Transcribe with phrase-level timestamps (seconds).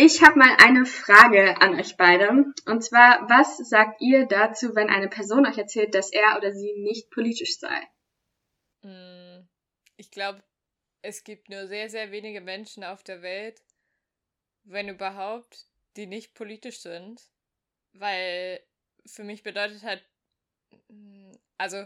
[0.00, 2.28] Ich habe mal eine Frage an euch beide.
[2.28, 6.72] Und zwar, was sagt ihr dazu, wenn eine Person euch erzählt, dass er oder sie
[6.74, 7.80] nicht politisch sei?
[8.82, 9.48] Hm,
[9.96, 10.40] ich glaube,
[11.02, 13.60] es gibt nur sehr, sehr wenige Menschen auf der Welt,
[14.62, 15.66] wenn überhaupt,
[15.96, 17.20] die nicht politisch sind.
[17.92, 18.60] Weil
[19.04, 20.04] für mich bedeutet halt,
[20.86, 21.84] hm, also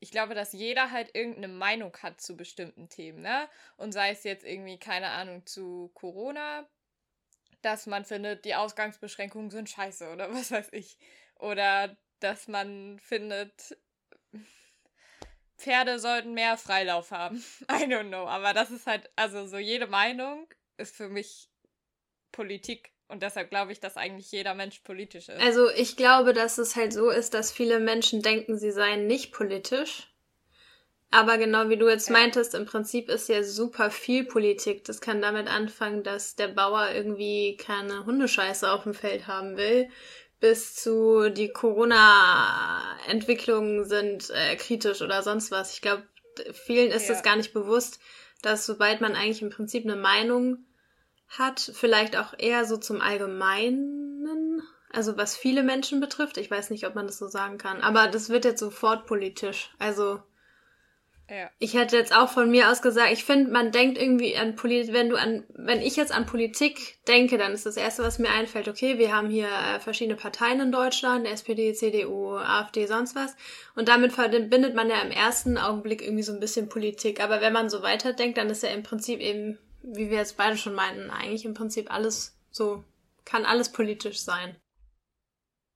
[0.00, 3.48] ich glaube, dass jeder halt irgendeine Meinung hat zu bestimmten Themen, ne?
[3.76, 6.68] Und sei es jetzt irgendwie, keine Ahnung, zu Corona,
[7.64, 10.98] dass man findet, die Ausgangsbeschränkungen sind scheiße oder was weiß ich.
[11.36, 13.76] Oder dass man findet,
[15.56, 17.44] Pferde sollten mehr Freilauf haben.
[17.70, 18.26] I don't know.
[18.26, 21.48] Aber das ist halt, also so jede Meinung ist für mich
[22.32, 22.92] Politik.
[23.06, 25.40] Und deshalb glaube ich, dass eigentlich jeder Mensch politisch ist.
[25.40, 29.32] Also ich glaube, dass es halt so ist, dass viele Menschen denken, sie seien nicht
[29.32, 30.13] politisch.
[31.14, 34.82] Aber genau wie du jetzt meintest, im Prinzip ist ja super viel Politik.
[34.82, 39.88] Das kann damit anfangen, dass der Bauer irgendwie keine Hundescheiße auf dem Feld haben will,
[40.40, 45.74] bis zu die Corona-Entwicklungen sind äh, kritisch oder sonst was.
[45.74, 46.02] Ich glaube,
[46.52, 47.14] vielen ist ja.
[47.14, 48.00] das gar nicht bewusst,
[48.42, 50.64] dass sobald man eigentlich im Prinzip eine Meinung
[51.28, 56.38] hat, vielleicht auch eher so zum Allgemeinen, also was viele Menschen betrifft.
[56.38, 59.70] Ich weiß nicht, ob man das so sagen kann, aber das wird jetzt sofort politisch.
[59.78, 60.20] Also
[61.30, 61.50] ja.
[61.58, 64.92] Ich hätte jetzt auch von mir aus gesagt, ich finde, man denkt irgendwie an Politik,
[64.92, 68.30] wenn du an, wenn ich jetzt an Politik denke, dann ist das erste, was mir
[68.30, 73.34] einfällt, okay, wir haben hier äh, verschiedene Parteien in Deutschland, SPD, CDU, AfD, sonst was.
[73.74, 77.22] Und damit verbindet man ja im ersten Augenblick irgendwie so ein bisschen Politik.
[77.22, 80.56] Aber wenn man so weiterdenkt, dann ist ja im Prinzip eben wie wir jetzt beide
[80.56, 82.84] schon meinten, eigentlich im Prinzip alles so,
[83.24, 84.56] kann alles politisch sein.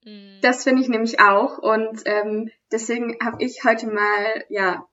[0.05, 0.39] Mhm.
[0.41, 4.88] Das finde ich nämlich auch und ähm, deswegen habe ich heute mal, ja,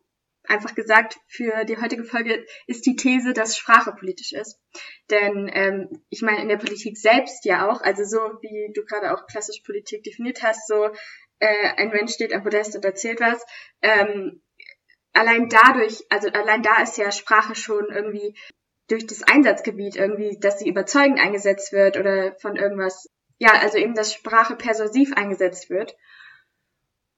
[0.48, 4.60] einfach gesagt, für die heutige Folge ist die These, dass Sprache politisch ist.
[5.10, 9.14] Denn ähm, ich meine, in der Politik selbst ja auch, also so wie du gerade
[9.14, 10.90] auch klassisch Politik definiert hast, so
[11.40, 13.44] äh, ein Mensch steht am Podest und erzählt was,
[13.82, 14.42] ähm,
[15.14, 18.36] allein dadurch, also allein da ist ja Sprache schon irgendwie
[18.88, 23.10] durch das Einsatzgebiet irgendwie, dass sie überzeugend eingesetzt wird oder von irgendwas,
[23.40, 25.96] ja, also eben, dass Sprache persuasiv eingesetzt wird.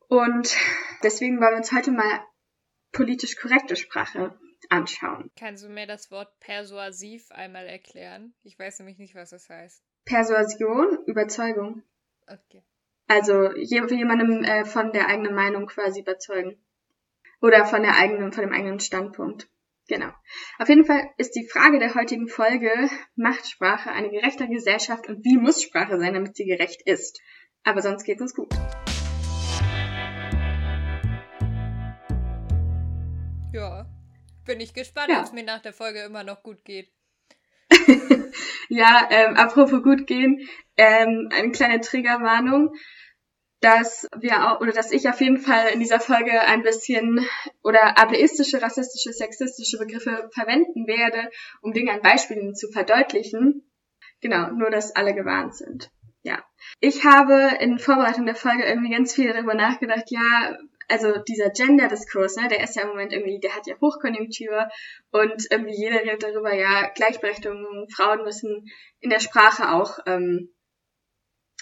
[0.08, 0.56] Und
[1.04, 2.22] deswegen wollen wir uns heute mal
[2.98, 4.36] politisch korrekte Sprache
[4.70, 5.30] anschauen.
[5.38, 8.34] Kannst du mir das Wort persuasiv einmal erklären?
[8.44, 9.84] Ich weiß nämlich nicht, was das heißt.
[10.06, 11.84] Persuasion, Überzeugung.
[12.28, 12.64] Okay.
[13.08, 16.58] Also jemandem äh, von der eigenen Meinung quasi überzeugen.
[17.40, 19.48] Oder von der eigenen, von dem eigenen Standpunkt.
[19.88, 20.12] Genau.
[20.58, 25.24] Auf jeden Fall ist die Frage der heutigen Folge, macht Sprache eine gerechte Gesellschaft und
[25.24, 27.22] wie muss Sprache sein, damit sie gerecht ist?
[27.64, 28.50] Aber sonst geht uns gut.
[33.58, 33.88] Ja,
[34.46, 35.20] bin ich gespannt, ja.
[35.20, 36.92] ob es mir nach der Folge immer noch gut geht.
[38.70, 40.48] ja, ähm, apropos gut gehen,
[40.78, 42.76] ähm, eine kleine Triggerwarnung
[43.60, 47.26] dass wir auch, oder dass ich auf jeden Fall in dieser Folge ein bisschen
[47.64, 51.32] oder ableistische, rassistische, sexistische Begriffe verwenden werde,
[51.62, 53.68] um Dinge an Beispielen zu verdeutlichen.
[54.22, 55.90] Genau, nur dass alle gewarnt sind.
[56.22, 56.44] Ja.
[56.82, 60.58] Ich habe in Vorbereitung der Folge irgendwie ganz viel darüber nachgedacht, ja,
[60.90, 64.70] also dieser Gender-Diskurs, ne, der ist ja im Moment irgendwie, der hat ja Hochkonjunktur
[65.12, 68.66] und irgendwie jeder redet darüber, ja, Gleichberechtigung, Frauen müssen
[69.00, 70.54] in der Sprache auch ähm,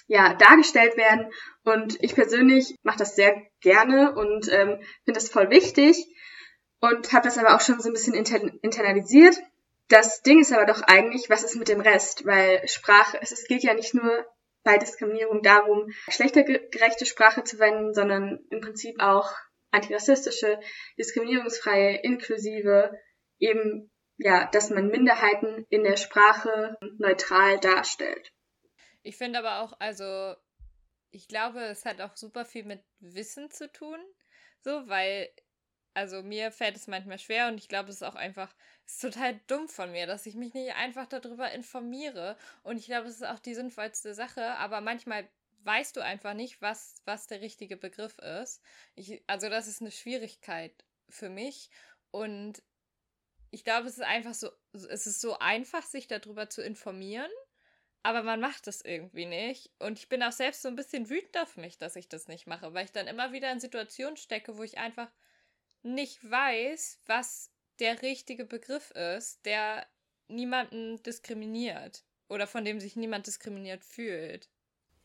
[0.07, 1.31] ja, dargestellt werden.
[1.63, 5.97] Und ich persönlich mache das sehr gerne und ähm, finde das voll wichtig
[6.79, 9.35] und habe das aber auch schon so ein bisschen inter internalisiert.
[9.87, 12.25] Das Ding ist aber doch eigentlich, was ist mit dem Rest?
[12.25, 14.25] Weil Sprache, es, es geht ja nicht nur
[14.65, 19.31] bei Diskriminierung darum, geschlechtergerechte Sprache zu wenden, sondern im Prinzip auch
[19.71, 20.59] antirassistische,
[20.97, 22.99] diskriminierungsfreie, inklusive,
[23.39, 28.33] eben, ja, dass man Minderheiten in der Sprache neutral darstellt.
[29.03, 30.35] Ich finde aber auch, also,
[31.11, 33.99] ich glaube, es hat auch super viel mit Wissen zu tun.
[34.61, 35.29] So, weil,
[35.95, 38.53] also mir fällt es manchmal schwer und ich glaube, es ist auch einfach,
[38.85, 42.37] ist total dumm von mir, dass ich mich nicht einfach darüber informiere.
[42.63, 45.27] Und ich glaube, es ist auch die sinnvollste Sache, aber manchmal
[45.63, 48.61] weißt du einfach nicht, was, was der richtige Begriff ist.
[48.95, 51.69] Ich, also, das ist eine Schwierigkeit für mich.
[52.11, 52.61] Und
[53.51, 57.31] ich glaube, es ist einfach so, es ist so einfach, sich darüber zu informieren
[58.05, 59.71] aber man macht es irgendwie nicht.
[59.79, 62.45] Und ich bin auch selbst so ein bisschen wütend auf mich, dass ich das nicht
[62.45, 65.09] mache, weil ich dann immer wieder in Situationen stecke, wo ich einfach
[65.85, 69.85] nicht weiß, was der richtige Begriff ist, der
[70.27, 74.49] niemanden diskriminiert oder von dem sich niemand diskriminiert fühlt.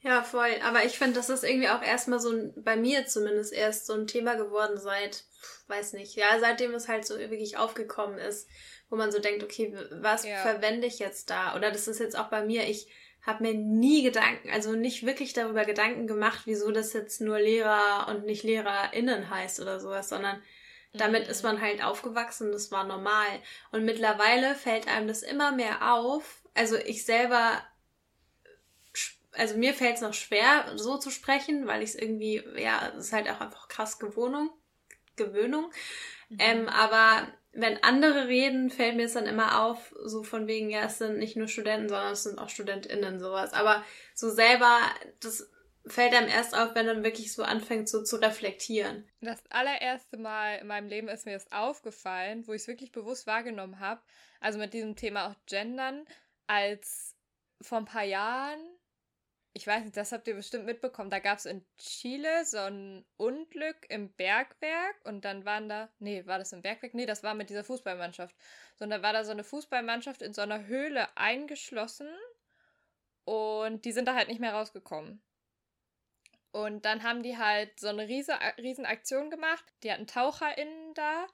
[0.03, 0.57] Ja, voll.
[0.65, 3.93] Aber ich finde, das ist irgendwie auch erstmal so ein, bei mir zumindest erst so
[3.93, 5.25] ein Thema geworden seit,
[5.67, 8.49] weiß nicht, ja, seitdem es halt so wirklich aufgekommen ist,
[8.89, 10.39] wo man so denkt, okay, was ja.
[10.39, 11.55] verwende ich jetzt da?
[11.55, 12.91] Oder das ist jetzt auch bei mir, ich
[13.21, 18.09] habe mir nie Gedanken, also nicht wirklich darüber Gedanken gemacht, wieso das jetzt nur Lehrer
[18.09, 20.43] und nicht LehrerInnen heißt oder sowas, sondern
[20.93, 23.29] damit ist man halt aufgewachsen, das war normal.
[23.71, 26.43] Und mittlerweile fällt einem das immer mehr auf.
[26.55, 27.63] Also ich selber,
[29.33, 33.07] also mir fällt es noch schwer, so zu sprechen, weil ich es irgendwie, ja, es
[33.07, 34.51] ist halt auch einfach krass Gewohnung,
[35.17, 35.71] Gewöhnung.
[36.29, 36.37] Mhm.
[36.41, 40.85] Ähm, aber wenn andere reden, fällt mir es dann immer auf, so von wegen, ja,
[40.85, 43.53] es sind nicht nur Studenten, sondern es sind auch StudentInnen, sowas.
[43.53, 43.85] Aber
[44.15, 44.79] so selber,
[45.21, 45.51] das
[45.91, 49.09] fällt einem erst auf, wenn man wirklich so anfängt, so zu reflektieren.
[49.21, 53.27] Das allererste Mal in meinem Leben ist mir das aufgefallen, wo ich es wirklich bewusst
[53.27, 54.01] wahrgenommen habe,
[54.41, 56.07] also mit diesem Thema auch Gendern,
[56.47, 57.17] als
[57.61, 58.61] vor ein paar Jahren,
[59.53, 63.05] ich weiß nicht, das habt ihr bestimmt mitbekommen, da gab es in Chile so ein
[63.17, 66.95] Unglück im Bergwerk und dann waren da, nee, war das im Bergwerk?
[66.95, 68.35] Nee, das war mit dieser Fußballmannschaft.
[68.77, 72.09] Sondern war da so eine Fußballmannschaft in so einer Höhle eingeschlossen
[73.25, 75.21] und die sind da halt nicht mehr rausgekommen.
[76.53, 78.87] Und dann haben die halt so eine riese, riesen
[79.31, 79.65] gemacht.
[79.83, 81.27] Die hatten TaucherInnen da,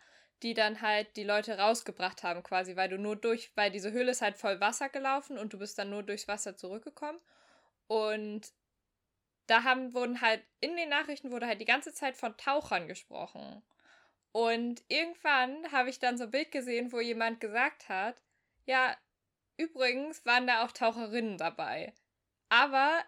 [0.42, 4.10] die dann halt die Leute rausgebracht haben, quasi, weil du nur durch, weil diese Höhle
[4.10, 7.20] ist halt voll Wasser gelaufen und du bist dann nur durchs Wasser zurückgekommen.
[7.86, 8.52] Und
[9.46, 13.62] da haben, wurden halt, in den Nachrichten wurde halt die ganze Zeit von Tauchern gesprochen.
[14.32, 18.16] Und irgendwann habe ich dann so ein Bild gesehen, wo jemand gesagt hat,
[18.66, 18.94] ja,
[19.56, 21.94] übrigens waren da auch Taucherinnen dabei.
[22.50, 23.02] Aber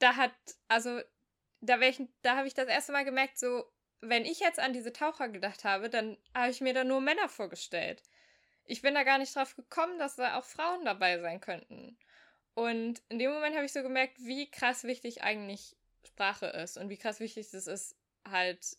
[0.00, 0.34] da hat,
[0.66, 1.00] also
[1.66, 1.78] da,
[2.22, 3.64] da habe ich das erste Mal gemerkt, so,
[4.00, 7.28] wenn ich jetzt an diese Taucher gedacht habe, dann habe ich mir da nur Männer
[7.28, 8.02] vorgestellt.
[8.64, 11.98] Ich bin da gar nicht drauf gekommen, dass da auch Frauen dabei sein könnten.
[12.54, 15.76] Und in dem Moment habe ich so gemerkt, wie krass wichtig eigentlich
[16.06, 17.96] Sprache ist und wie krass wichtig es ist,
[18.30, 18.76] halt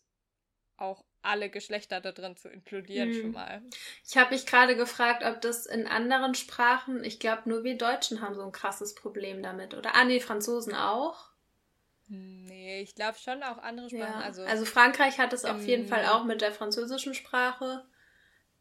[0.78, 3.20] auch alle Geschlechter da drin zu inkludieren hm.
[3.20, 3.62] schon mal.
[4.06, 8.20] Ich habe mich gerade gefragt, ob das in anderen Sprachen, ich glaube nur wir Deutschen
[8.20, 9.74] haben so ein krasses Problem damit.
[9.74, 11.30] Oder ah nee, Franzosen auch.
[12.08, 14.20] Nee, ich glaube schon auch andere Sprachen.
[14.20, 14.26] Ja.
[14.26, 17.84] Also, also Frankreich hat es auf jeden Fall auch mit der französischen Sprache.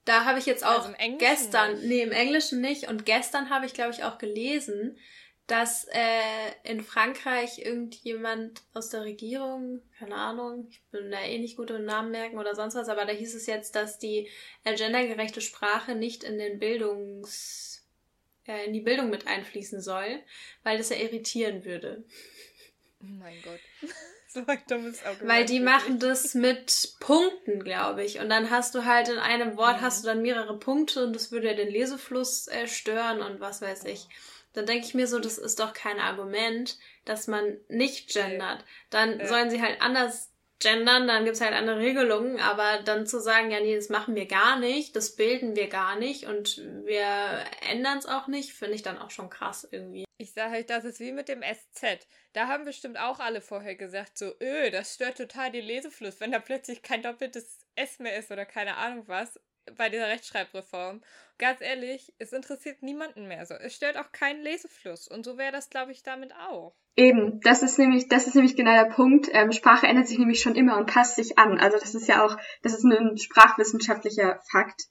[0.03, 1.86] Da habe ich jetzt auch also gestern, nicht.
[1.86, 2.88] nee, im Englischen nicht.
[2.88, 4.97] Und gestern habe ich, glaube ich, auch gelesen,
[5.47, 11.56] dass äh, in Frankreich irgendjemand aus der Regierung, keine Ahnung, ich bin da eh nicht
[11.56, 14.27] gut im Namen merken oder sonst was, aber da hieß es jetzt, dass die
[14.63, 17.88] äh, gendergerechte Sprache nicht in den Bildungs,
[18.47, 20.19] äh, in die Bildung mit einfließen soll,
[20.63, 22.03] weil das ja irritieren würde.
[23.00, 23.59] Mein Gott.
[24.27, 25.30] so ein dummes Argument.
[25.30, 28.19] Weil die machen das mit Punkten, glaube ich.
[28.19, 29.81] Und dann hast du halt in einem Wort mhm.
[29.81, 33.62] hast du dann mehrere Punkte und das würde ja den Lesefluss äh, stören und was
[33.62, 34.07] weiß ich.
[34.53, 38.63] Dann denke ich mir so, das ist doch kein Argument, dass man nicht gendert.
[38.89, 39.27] Dann ja.
[39.27, 43.60] sollen sie halt anders gendern, dann gibt's halt andere Regelungen, aber dann zu sagen, ja,
[43.60, 47.06] nee, das machen wir gar nicht, das bilden wir gar nicht und wir
[47.69, 50.06] ändern es auch nicht, finde ich dann auch schon krass irgendwie.
[50.18, 52.07] Ich sage halt, das ist wie mit dem SZ.
[52.34, 56.31] Da haben bestimmt auch alle vorher gesagt, so, öh, das stört total den Lesefluss, wenn
[56.31, 59.40] da plötzlich kein doppeltes S mehr ist oder keine Ahnung was
[59.77, 61.01] bei dieser Rechtschreibreform.
[61.38, 63.56] Ganz ehrlich, es interessiert niemanden mehr so.
[63.56, 65.07] Es stört auch keinen Lesefluss.
[65.07, 66.75] Und so wäre das, glaube ich, damit auch.
[66.95, 69.27] Eben, das ist nämlich, das ist nämlich genau der Punkt.
[69.33, 71.59] Ähm, Sprache ändert sich nämlich schon immer und passt sich an.
[71.59, 74.83] Also das ist ja auch, das ist ein sprachwissenschaftlicher Fakt.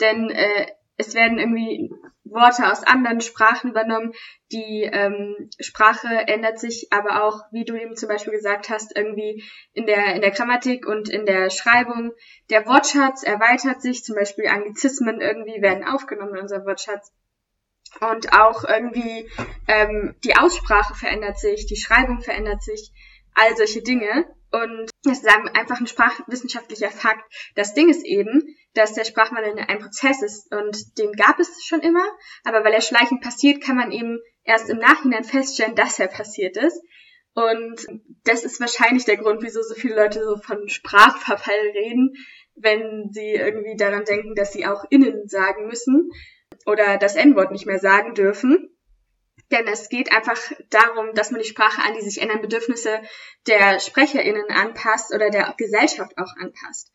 [0.00, 0.66] Denn äh,
[1.00, 1.90] es werden irgendwie
[2.24, 4.12] Worte aus anderen Sprachen übernommen.
[4.52, 9.42] Die ähm, Sprache ändert sich aber auch, wie du eben zum Beispiel gesagt hast, irgendwie
[9.72, 12.12] in der, in der Grammatik und in der Schreibung.
[12.50, 17.12] Der Wortschatz erweitert sich, zum Beispiel Anglizismen irgendwie werden aufgenommen in unser Wortschatz.
[18.00, 19.28] Und auch irgendwie
[19.66, 22.92] ähm, die Aussprache verändert sich, die Schreibung verändert sich,
[23.34, 24.26] all solche Dinge.
[24.52, 27.24] Und das ist einfach ein sprachwissenschaftlicher Fakt.
[27.54, 31.80] Das Ding ist eben, dass der Sprachwandel ein Prozess ist und den gab es schon
[31.80, 32.04] immer,
[32.44, 36.56] aber weil er schleichend passiert, kann man eben erst im Nachhinein feststellen, dass er passiert
[36.56, 36.80] ist.
[37.34, 37.86] Und
[38.24, 42.14] das ist wahrscheinlich der Grund, wieso so viele Leute so von Sprachverfall reden,
[42.56, 46.10] wenn sie irgendwie daran denken, dass sie auch innen sagen müssen
[46.66, 48.76] oder das N-Wort nicht mehr sagen dürfen.
[49.50, 50.38] Denn es geht einfach
[50.70, 53.00] darum, dass man die Sprache an die sich ändernde Bedürfnisse
[53.46, 56.92] der SprecherInnen anpasst oder der Gesellschaft auch anpasst.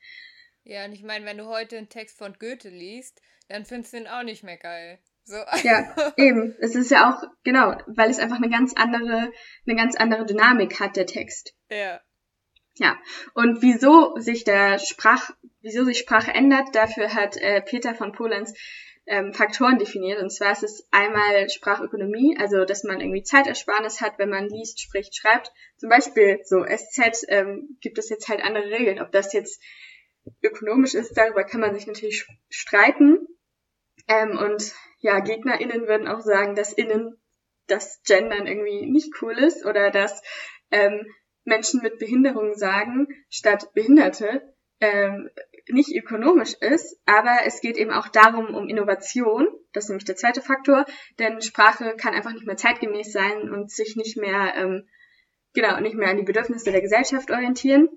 [0.65, 3.97] Ja, und ich meine, wenn du heute einen Text von Goethe liest, dann findest du
[3.97, 4.99] ihn auch nicht mehr geil.
[5.23, 5.37] So.
[5.63, 6.55] Ja, eben.
[6.59, 9.31] Es ist ja auch, genau, weil es einfach eine ganz andere,
[9.67, 11.55] eine ganz andere Dynamik hat, der Text.
[11.69, 12.01] Ja.
[12.77, 12.97] Ja.
[13.35, 15.29] Und wieso sich der Sprach,
[15.61, 18.53] wieso sich Sprache ändert, dafür hat äh, Peter von Polenz
[19.05, 20.19] ähm, Faktoren definiert.
[20.19, 24.81] Und zwar ist es einmal Sprachökonomie, also dass man irgendwie Zeitersparnis hat, wenn man liest,
[24.81, 25.51] spricht, schreibt.
[25.77, 28.99] Zum Beispiel so SZ ähm, gibt es jetzt halt andere Regeln.
[28.99, 29.61] Ob das jetzt
[30.41, 33.27] ökonomisch ist, darüber kann man sich natürlich streiten.
[34.07, 37.19] Ähm, und ja, GegnerInnen würden auch sagen, dass innen
[37.67, 40.21] das Gendern irgendwie nicht cool ist oder dass
[40.71, 41.05] ähm,
[41.43, 45.29] Menschen mit Behinderung sagen statt Behinderte ähm,
[45.67, 49.47] nicht ökonomisch ist, aber es geht eben auch darum, um Innovation.
[49.73, 50.85] Das ist nämlich der zweite Faktor,
[51.17, 54.87] denn Sprache kann einfach nicht mehr zeitgemäß sein und sich nicht mehr, ähm,
[55.53, 57.89] genau, nicht mehr an die Bedürfnisse der Gesellschaft orientieren.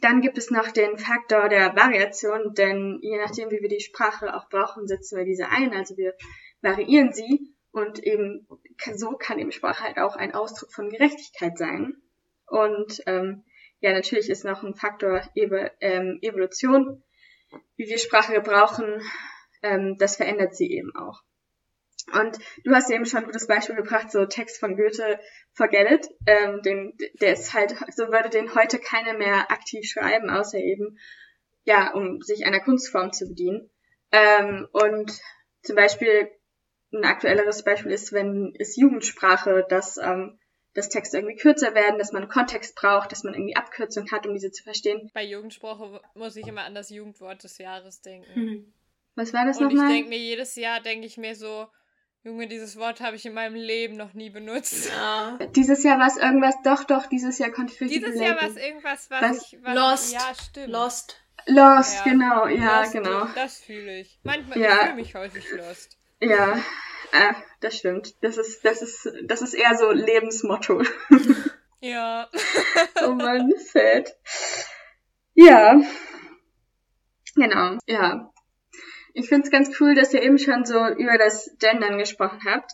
[0.00, 4.34] Dann gibt es noch den Faktor der Variation, denn je nachdem, wie wir die Sprache
[4.34, 5.72] auch brauchen, setzen wir diese ein.
[5.72, 6.14] Also wir
[6.60, 8.46] variieren sie und eben
[8.94, 11.94] so kann eben Sprache halt auch ein Ausdruck von Gerechtigkeit sein.
[12.46, 13.44] Und ähm,
[13.80, 17.02] ja, natürlich ist noch ein Faktor Evo ähm, Evolution,
[17.76, 19.00] wie wir Sprache gebrauchen,
[19.62, 21.22] ähm, das verändert sie eben auch.
[22.12, 25.18] Und du hast eben schon ein gutes Beispiel gebracht, so Text von Goethe,
[25.54, 30.30] Forget It, ähm, den, der ist halt, so würde den heute keiner mehr aktiv schreiben,
[30.30, 30.98] außer eben,
[31.64, 33.70] ja, um sich einer Kunstform zu bedienen.
[34.12, 35.12] Ähm, und
[35.62, 36.30] zum Beispiel,
[36.92, 40.38] ein aktuelleres Beispiel ist, wenn es Jugendsprache, dass, ähm,
[40.74, 44.34] dass Texte irgendwie kürzer werden, dass man Kontext braucht, dass man irgendwie Abkürzungen hat, um
[44.34, 45.10] diese zu verstehen.
[45.12, 48.40] Bei Jugendsprache muss ich immer an das Jugendwort des Jahres denken.
[48.40, 48.72] Mhm.
[49.16, 49.86] Was war das nochmal?
[49.86, 51.66] Und ich denke mir jedes Jahr, denke ich mir so,
[52.26, 54.90] Junge, dieses Wort habe ich in meinem Leben noch nie benutzt.
[54.90, 55.38] Ja.
[55.54, 58.56] Dieses Jahr war es irgendwas, doch, doch, dieses Jahr konnte ich Dieses Jahr war es
[58.56, 59.58] irgendwas, was, was ich.
[59.62, 60.12] Was, Lost.
[60.12, 60.72] Ja, stimmt.
[60.72, 61.20] Lost.
[61.46, 62.02] Lost, ja.
[62.02, 63.26] genau, ja, lost, genau.
[63.36, 64.18] Das fühle ich.
[64.24, 64.72] Manchmal ja.
[64.72, 65.98] ich fühle mich häufig lost.
[66.20, 66.54] Ja,
[67.12, 68.16] äh, das stimmt.
[68.22, 70.82] Das ist, das ist, das ist eher so Lebensmotto.
[71.80, 72.28] ja.
[73.04, 74.16] oh Mann, sad.
[75.34, 75.80] Ja.
[77.36, 78.32] Genau, ja.
[79.18, 82.72] Ich finde es ganz cool, dass ihr eben schon so über das Gendern gesprochen habt.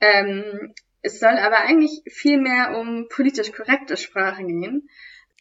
[0.00, 4.90] Ähm, es soll aber eigentlich viel mehr um politisch korrekte Sprache gehen.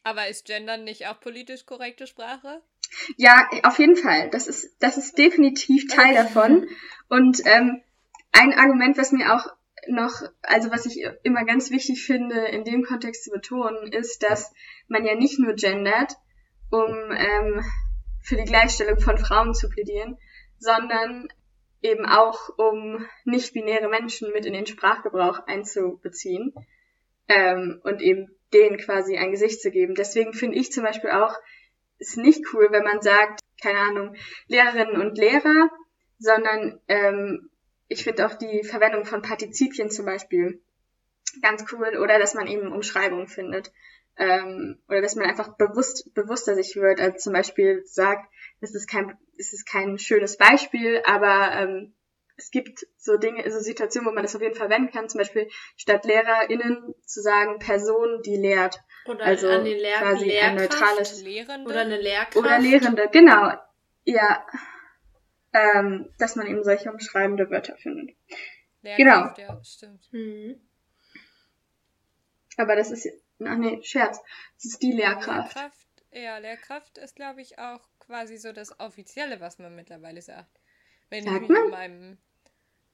[0.03, 2.61] Aber ist Gendern nicht auch politisch korrekte Sprache?
[3.17, 4.29] Ja, auf jeden Fall.
[4.29, 6.69] Das ist, das ist definitiv Teil davon.
[7.09, 7.81] Und ähm,
[8.31, 9.47] ein Argument, was mir auch
[9.89, 14.53] noch, also was ich immer ganz wichtig finde, in dem Kontext zu betonen, ist, dass
[14.87, 16.13] man ja nicht nur gendert,
[16.71, 17.65] um ähm,
[18.21, 20.17] für die Gleichstellung von Frauen zu plädieren,
[20.59, 21.27] sondern
[21.81, 26.53] eben auch, um nicht-binäre Menschen mit in den Sprachgebrauch einzubeziehen
[27.27, 29.95] ähm, und eben denen quasi ein Gesicht zu geben.
[29.95, 31.35] Deswegen finde ich zum Beispiel auch,
[31.99, 34.15] ist nicht cool, wenn man sagt, keine Ahnung,
[34.47, 35.69] Lehrerinnen und Lehrer,
[36.19, 37.49] sondern ähm,
[37.87, 40.61] ich finde auch die Verwendung von Partizipien zum Beispiel
[41.41, 43.71] ganz cool oder dass man eben Umschreibungen findet
[44.17, 48.87] ähm, oder dass man einfach bewusst bewusster sich wird, als zum Beispiel sagt, das ist
[48.87, 51.93] kein es ist kein schönes Beispiel, aber ähm,
[52.37, 55.09] es gibt so Dinge, so Situationen, wo man das auf jeden Fall verwenden kann.
[55.09, 58.79] Zum Beispiel statt LehrerInnen zu sagen Person, die lehrt.
[59.05, 61.69] Oder also an den Lehr quasi Lehrkraft, ein neutrales Lehrende.
[61.69, 62.35] Oder eine Lehrkraft.
[62.35, 63.53] Oder Lehrende, genau.
[64.03, 64.45] Ja.
[65.53, 68.15] Ähm, dass man eben solche umschreibende Wörter findet.
[68.81, 69.53] Lehrkraft, genau.
[69.53, 70.07] Ja, stimmt.
[70.11, 70.61] Mhm.
[72.57, 73.07] Aber das ist,
[73.43, 74.19] ach nee, Scherz.
[74.55, 75.55] Das ist die Lehrkraft.
[75.55, 80.59] Lehrkraft ja, Lehrkraft ist, glaube ich, auch quasi so das Offizielle, was man mittlerweile sagt.
[81.09, 82.17] Wenn sagt ich mich in meinem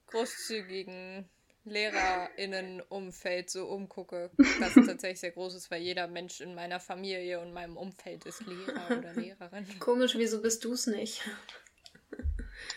[0.08, 1.30] großzügigen
[1.66, 7.54] LehrerInnen-Umfeld so umgucke, das tatsächlich sehr groß ist, weil jeder Mensch in meiner Familie und
[7.54, 9.66] meinem Umfeld ist Lehrer oder Lehrerin.
[9.80, 11.22] Komisch, wieso bist du es nicht?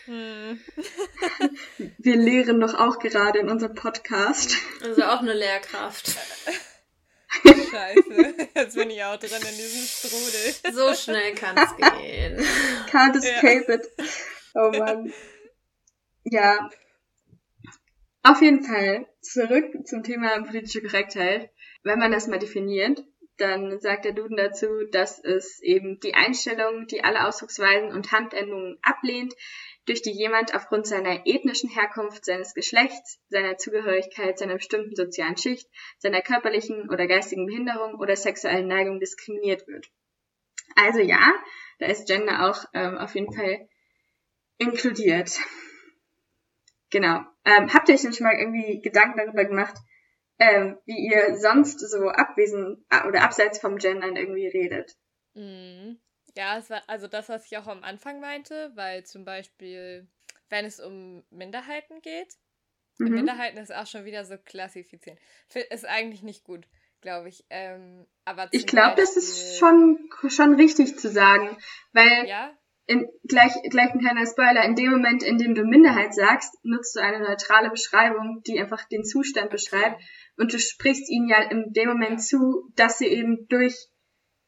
[0.05, 0.59] Hm.
[1.97, 4.55] Wir lehren doch auch gerade in unserem Podcast.
[4.81, 6.15] Also auch eine Lehrkraft.
[7.69, 10.73] Scheiße, jetzt bin ich auch drin in diesem Strudel.
[10.73, 12.37] So schnell kann es gehen.
[12.91, 13.75] Can't escape ja.
[13.75, 13.87] it.
[14.53, 15.13] Oh Mann.
[16.23, 16.69] Ja.
[18.23, 21.49] Auf jeden Fall zurück zum Thema politische Korrektheit.
[21.83, 23.03] Wenn man das mal definiert,
[23.37, 28.79] dann sagt der Duden dazu, dass es eben die Einstellung, die alle Ausdrucksweisen und Handendungen
[28.81, 29.33] ablehnt,
[29.87, 35.67] durch die jemand aufgrund seiner ethnischen Herkunft, seines Geschlechts, seiner Zugehörigkeit, seiner bestimmten sozialen Schicht,
[35.97, 39.89] seiner körperlichen oder geistigen Behinderung oder sexuellen Neigung diskriminiert wird.
[40.75, 41.33] Also ja,
[41.79, 43.67] da ist Gender auch ähm, auf jeden Fall
[44.57, 45.39] inkludiert.
[46.89, 47.21] Genau.
[47.45, 49.75] Ähm, habt ihr euch denn schon mal irgendwie Gedanken darüber gemacht,
[50.39, 54.95] ähm, wie ihr sonst so abwesend äh, oder abseits vom Gendern irgendwie redet?
[55.33, 55.99] Mhm.
[56.37, 60.07] Ja, es war also das, was ich auch am Anfang meinte, weil zum Beispiel,
[60.49, 62.27] wenn es um Minderheiten geht,
[62.99, 63.09] mhm.
[63.09, 65.17] Minderheiten ist auch schon wieder so klassifizieren.
[65.71, 66.67] Ist eigentlich nicht gut,
[67.01, 67.43] glaube ich.
[67.49, 71.57] Ähm, aber ich glaube, das ist schon, schon richtig zu sagen,
[71.93, 72.55] weil ja?
[72.85, 76.95] in, gleich, gleich ein kleiner Spoiler, in dem Moment, in dem du Minderheit sagst, nutzt
[76.95, 79.99] du eine neutrale Beschreibung, die einfach den Zustand beschreibt
[80.37, 83.75] und du sprichst ihnen ja in dem Moment zu, dass sie eben durch,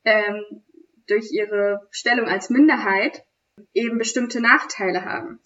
[0.06, 0.44] ähm,
[1.10, 3.26] durch ihre Stellung als Minderheit
[3.74, 5.42] eben bestimmte Nachteile haben.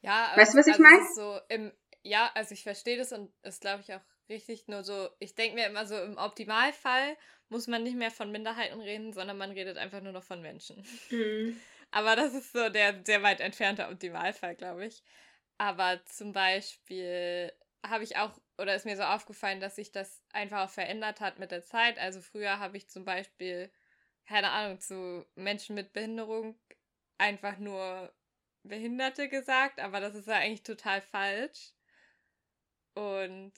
[0.00, 1.06] Ja, weißt du, was ich also meine?
[1.14, 1.72] So im,
[2.02, 4.66] ja, also ich verstehe das und ist, glaube ich, auch richtig.
[4.66, 7.16] Nur so, ich denke mir immer so, im Optimalfall
[7.48, 10.84] muss man nicht mehr von Minderheiten reden, sondern man redet einfach nur noch von Menschen.
[11.10, 11.60] Mhm.
[11.90, 15.02] Aber das ist so der sehr weit entfernte Optimalfall, glaube ich.
[15.58, 17.52] Aber zum Beispiel
[17.86, 21.38] habe ich auch, oder ist mir so aufgefallen, dass sich das einfach auch verändert hat
[21.38, 21.98] mit der Zeit.
[21.98, 23.70] Also früher habe ich zum Beispiel,
[24.26, 26.58] keine Ahnung, zu Menschen mit Behinderung
[27.18, 28.12] einfach nur
[28.64, 31.72] Behinderte gesagt, aber das ist ja eigentlich total falsch.
[32.94, 33.52] Und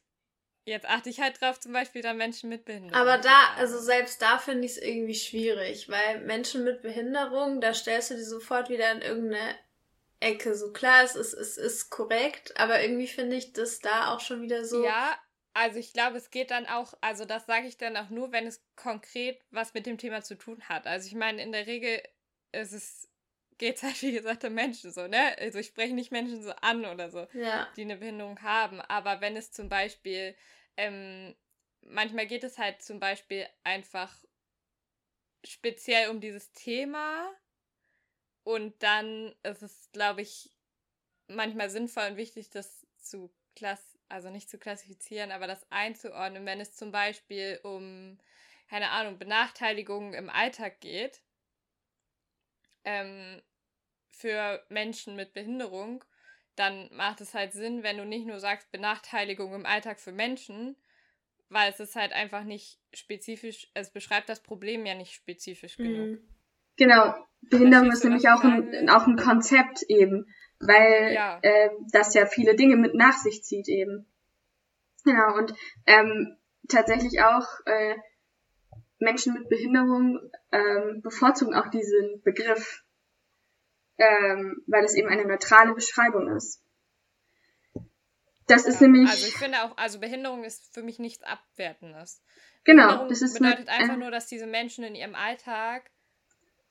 [0.64, 2.94] jetzt achte ich halt drauf, zum Beispiel dann Menschen mit Behinderung.
[2.94, 7.74] Aber da, also selbst da finde ich es irgendwie schwierig, weil Menschen mit Behinderung, da
[7.74, 9.58] stellst du die sofort wieder in irgendeine
[10.20, 10.54] Ecke.
[10.54, 14.42] So klar, es ist, es ist korrekt, aber irgendwie finde ich das da auch schon
[14.42, 14.84] wieder so.
[14.84, 15.18] Ja,
[15.54, 18.46] also ich glaube, es geht dann auch, also das sage ich dann auch nur, wenn
[18.46, 20.86] es konkret was mit dem Thema zu tun hat.
[20.86, 22.02] Also ich meine, in der Regel
[22.52, 23.08] ist es
[23.58, 25.38] geht es halt, wie gesagt, um Menschen so, ne?
[25.38, 27.68] Also ich spreche nicht Menschen so an oder so, ja.
[27.76, 28.80] die eine Behinderung haben.
[28.80, 30.34] Aber wenn es zum Beispiel,
[30.76, 31.34] ähm,
[31.82, 34.12] manchmal geht es halt zum Beispiel einfach
[35.44, 37.30] speziell um dieses Thema
[38.42, 40.50] und dann ist es, glaube ich,
[41.28, 46.60] manchmal sinnvoll und wichtig, das zu klass also nicht zu klassifizieren, aber das einzuordnen, wenn
[46.60, 48.16] es zum Beispiel um,
[48.70, 51.20] keine Ahnung, Benachteiligungen im Alltag geht
[52.84, 53.42] ähm,
[54.10, 56.04] für Menschen mit Behinderung,
[56.54, 60.76] dann macht es halt Sinn, wenn du nicht nur sagst Benachteiligung im Alltag für Menschen,
[61.48, 65.82] weil es ist halt einfach nicht spezifisch, es beschreibt das Problem ja nicht spezifisch mhm.
[65.82, 66.18] genug.
[66.76, 70.26] Genau, Behinderung ist nämlich auch ein, auch ein Konzept eben,
[70.66, 71.38] weil ja.
[71.42, 74.06] Äh, das ja viele Dinge mit nach sich zieht eben.
[75.04, 75.54] Genau, und
[75.86, 76.36] ähm,
[76.68, 77.96] tatsächlich auch äh,
[78.98, 80.18] Menschen mit Behinderung
[80.50, 82.84] ähm, bevorzugen auch diesen Begriff,
[83.98, 86.62] ähm, weil es eben eine neutrale Beschreibung ist.
[88.46, 89.10] Das ja, ist nämlich.
[89.10, 92.22] Also ich finde auch, also Behinderung ist für mich nichts Abwertendes.
[92.64, 95.90] Genau, das ist bedeutet eine, einfach nur, dass diese Menschen in ihrem Alltag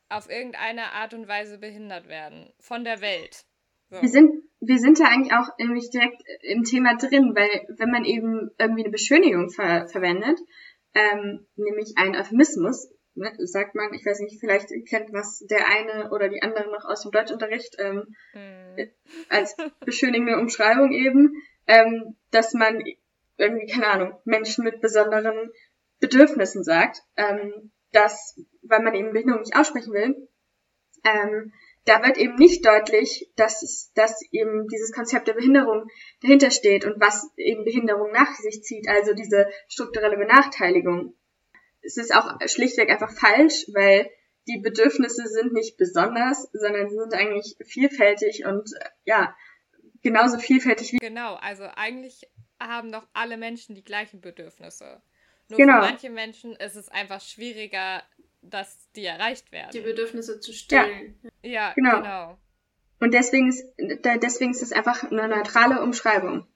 [0.10, 3.45] auf irgendeine Art und Weise behindert werden von der Welt.
[3.93, 4.01] So.
[4.01, 8.06] Wir sind wir sind da eigentlich auch nämlich direkt im Thema drin, weil wenn man
[8.06, 10.39] eben irgendwie eine Beschönigung ver verwendet,
[10.93, 16.12] ähm, nämlich ein Euphemismus, ne, sagt man, ich weiß nicht, vielleicht kennt was der eine
[16.12, 18.89] oder die andere noch aus dem Deutschunterricht ähm, mhm.
[19.29, 21.34] als beschönigende Umschreibung eben,
[21.67, 22.82] ähm, dass man
[23.38, 25.51] irgendwie, keine Ahnung, Menschen mit besonderen
[25.99, 30.27] Bedürfnissen sagt, ähm, dass, weil man eben Behinderung nicht aussprechen will,
[31.03, 31.51] ähm,
[31.86, 35.88] da wird eben nicht deutlich, dass, es, dass eben dieses Konzept der Behinderung
[36.22, 41.15] dahinter steht und was eben Behinderung nach sich zieht, also diese strukturelle Benachteiligung.
[41.82, 44.10] Es ist auch schlichtweg einfach falsch, weil
[44.48, 48.69] die Bedürfnisse sind nicht besonders, sondern sie sind eigentlich vielfältig und
[49.06, 49.36] ja,
[50.02, 50.98] genauso vielfältig wie.
[50.98, 55.02] Genau, also eigentlich haben doch alle Menschen die gleichen Bedürfnisse.
[55.50, 55.82] Nur genau.
[55.82, 58.04] für manche Menschen ist es einfach schwieriger,
[58.41, 59.72] dass die erreicht werden.
[59.74, 61.19] Die Bedürfnisse zu stillen.
[61.24, 61.97] Ja, ja genau.
[61.97, 62.38] genau.
[62.99, 66.47] Und deswegen ist, deswegen ist es einfach eine neutrale Umschreibung.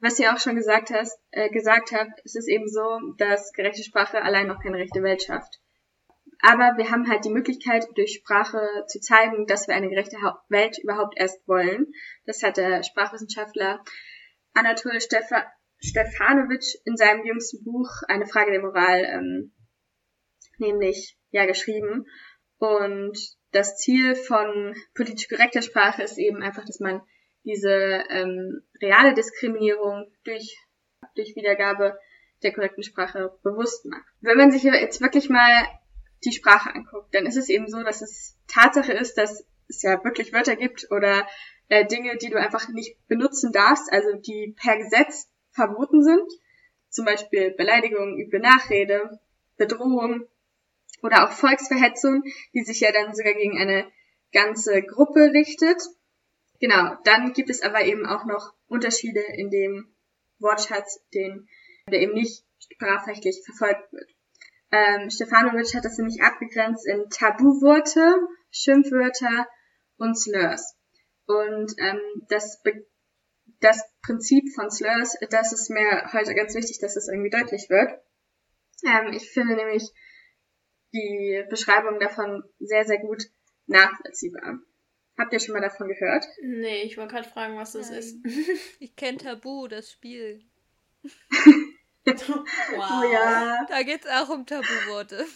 [0.00, 3.82] Was ihr auch schon gesagt hast, äh, gesagt habt, ist es eben so, dass gerechte
[3.82, 5.60] Sprache allein noch keine rechte Welt schafft.
[6.40, 10.16] Aber wir haben halt die Möglichkeit, durch Sprache zu zeigen, dass wir eine gerechte
[10.48, 11.86] Welt überhaupt erst wollen.
[12.26, 13.82] Das hat der Sprachwissenschaftler
[14.52, 15.46] Anatol Stefa
[15.80, 19.52] Stefanovic in seinem jüngsten Buch Eine Frage der Moral ähm,
[20.58, 22.06] nämlich ja geschrieben.
[22.64, 23.18] Und
[23.52, 27.02] das Ziel von politisch korrekter Sprache ist eben einfach, dass man
[27.44, 27.70] diese
[28.08, 30.56] ähm, reale Diskriminierung durch,
[31.14, 31.98] durch Wiedergabe
[32.42, 34.06] der korrekten Sprache bewusst macht.
[34.22, 35.50] Wenn man sich jetzt wirklich mal
[36.24, 40.02] die Sprache anguckt, dann ist es eben so, dass es Tatsache ist, dass es ja
[40.02, 41.26] wirklich Wörter gibt oder
[41.68, 46.32] äh, Dinge, die du einfach nicht benutzen darfst, also die per Gesetz verboten sind.
[46.88, 49.20] Zum Beispiel Beleidigung, üble Nachrede,
[49.58, 50.26] Bedrohung,
[51.04, 52.22] oder auch Volksverhetzung,
[52.54, 53.86] die sich ja dann sogar gegen eine
[54.32, 55.80] ganze Gruppe richtet.
[56.60, 59.94] Genau, dann gibt es aber eben auch noch Unterschiede in dem
[60.38, 61.46] Wortschatz, den,
[61.90, 64.10] der eben nicht strafrechtlich verfolgt wird.
[64.72, 68.16] Ähm, Stefanovic hat das nämlich abgegrenzt in Tabuworte,
[68.50, 69.46] Schimpfwörter
[69.98, 70.74] und Slurs.
[71.26, 72.62] Und ähm, das,
[73.60, 77.92] das Prinzip von Slurs, das ist mir heute ganz wichtig, dass das irgendwie deutlich wird.
[78.86, 79.92] Ähm, ich finde nämlich,
[80.94, 83.24] die Beschreibung davon sehr, sehr gut
[83.66, 84.60] nachvollziehbar.
[85.18, 86.24] Habt ihr schon mal davon gehört?
[86.42, 87.98] Nee, ich wollte gerade fragen, was das Nein.
[87.98, 88.16] ist.
[88.80, 90.42] Ich kenne Tabu, das Spiel.
[92.04, 92.44] wow.
[92.78, 93.66] Oh ja.
[93.68, 95.26] Da geht es auch um Tabuworte.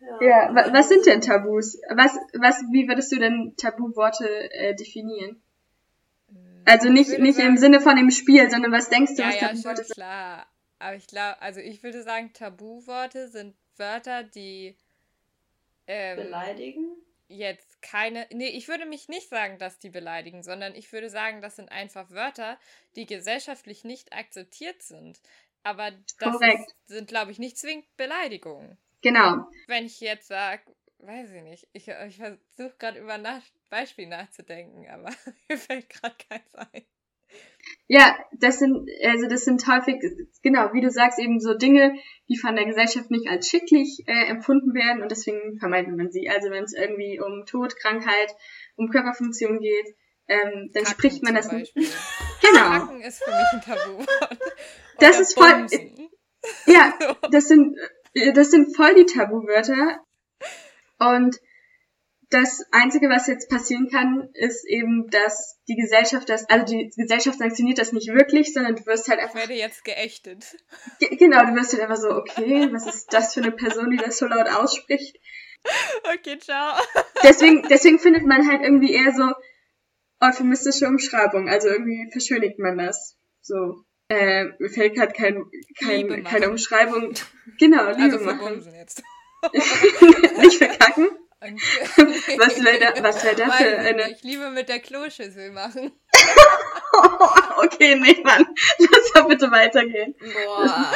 [0.00, 1.78] Ja, ja was sind denn Tabus?
[1.90, 5.42] Was, was, wie würdest du denn Tabuworte äh, definieren?
[6.28, 9.28] Hm, also nicht, nicht sagen, im Sinne von dem Spiel, sondern was denkst du, ja,
[9.28, 9.94] was ja, Tabuworte sind?
[9.94, 10.46] klar.
[10.78, 14.76] Aber ich glaube, also ich würde sagen, Tabuworte sind Wörter, die
[15.88, 16.96] ähm, beleidigen?
[17.26, 18.28] Jetzt keine.
[18.30, 21.72] Nee, ich würde mich nicht sagen, dass die beleidigen, sondern ich würde sagen, das sind
[21.72, 22.58] einfach Wörter,
[22.94, 25.20] die gesellschaftlich nicht akzeptiert sind.
[25.64, 28.78] Aber das ist, sind, glaube ich, nicht zwingend Beleidigungen.
[29.00, 29.46] Genau.
[29.66, 30.62] Wenn ich jetzt sage,
[30.98, 35.10] weiß ich nicht, ich, ich versuche gerade über nach Beispiel nachzudenken, aber
[35.48, 36.84] mir fällt gerade keins ein.
[37.88, 39.96] Ja, das sind, also das sind häufig,
[40.42, 41.94] genau, wie du sagst, eben so Dinge,
[42.28, 46.28] die von der Gesellschaft nicht als schicklich äh, empfunden werden und deswegen vermeidet man sie.
[46.28, 48.34] Also wenn es irgendwie um Tod, Krankheit,
[48.76, 49.94] um Körperfunktion geht,
[50.28, 51.74] ähm, dann Kacken spricht man das nicht.
[52.40, 52.70] Genau.
[52.70, 54.04] Kacken ist für mich ein Tabu.
[54.98, 55.66] das ist voll.
[56.66, 56.92] Ja,
[57.30, 57.76] das sind
[58.14, 60.00] äh, das sind voll die Tabuwörter.
[60.98, 61.36] Und
[62.32, 67.38] das Einzige, was jetzt passieren kann, ist eben, dass die Gesellschaft das, also die Gesellschaft
[67.38, 69.34] sanktioniert das nicht wirklich, sondern du wirst halt einfach.
[69.34, 70.56] Ich werde jetzt geächtet.
[70.98, 74.18] Genau, du wirst halt einfach so, okay, was ist das für eine Person, die das
[74.18, 75.18] so laut ausspricht?
[76.14, 76.74] Okay, ciao.
[77.22, 79.32] Deswegen, deswegen findet man halt irgendwie eher so
[80.20, 83.16] euphemistische Umschreibung, also irgendwie verschönigt man das.
[83.40, 83.84] So.
[84.08, 85.44] Äh, mir fällt gerade kein,
[85.78, 87.14] kein, keine Umschreibung.
[87.58, 88.66] Genau, Liebe also machen.
[88.74, 89.02] Jetzt.
[90.40, 91.08] nicht verkacken.
[92.38, 94.10] was wäre da, was wär da für eine...
[94.12, 95.92] Ich liebe mit der Kloschüssel machen.
[97.56, 98.46] okay, nee, Mann.
[98.78, 100.14] Lass mal bitte weitergehen.
[100.20, 100.92] Boah.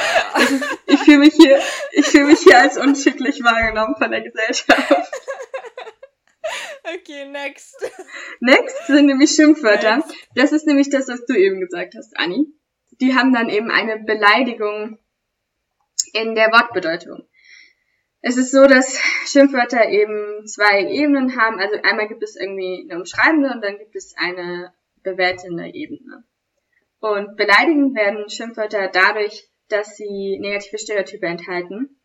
[0.86, 1.60] Ich fühle mich hier,
[1.92, 5.10] ich fühle mich hier als unschicklich wahrgenommen von der Gesellschaft.
[6.94, 7.76] Okay, next.
[8.38, 9.96] Next sind nämlich Schimpfwörter.
[9.96, 10.14] Next.
[10.36, 12.46] Das ist nämlich das, was du eben gesagt hast, Anni.
[13.00, 14.98] Die haben dann eben eine Beleidigung
[16.12, 17.28] in der Wortbedeutung.
[18.28, 21.60] Es ist so, dass Schimpfwörter eben zwei Ebenen haben.
[21.60, 26.24] Also einmal gibt es irgendwie eine umschreibende und dann gibt es eine bewertende Ebene.
[26.98, 32.00] Und beleidigend werden Schimpfwörter dadurch, dass sie negative Stereotype enthalten,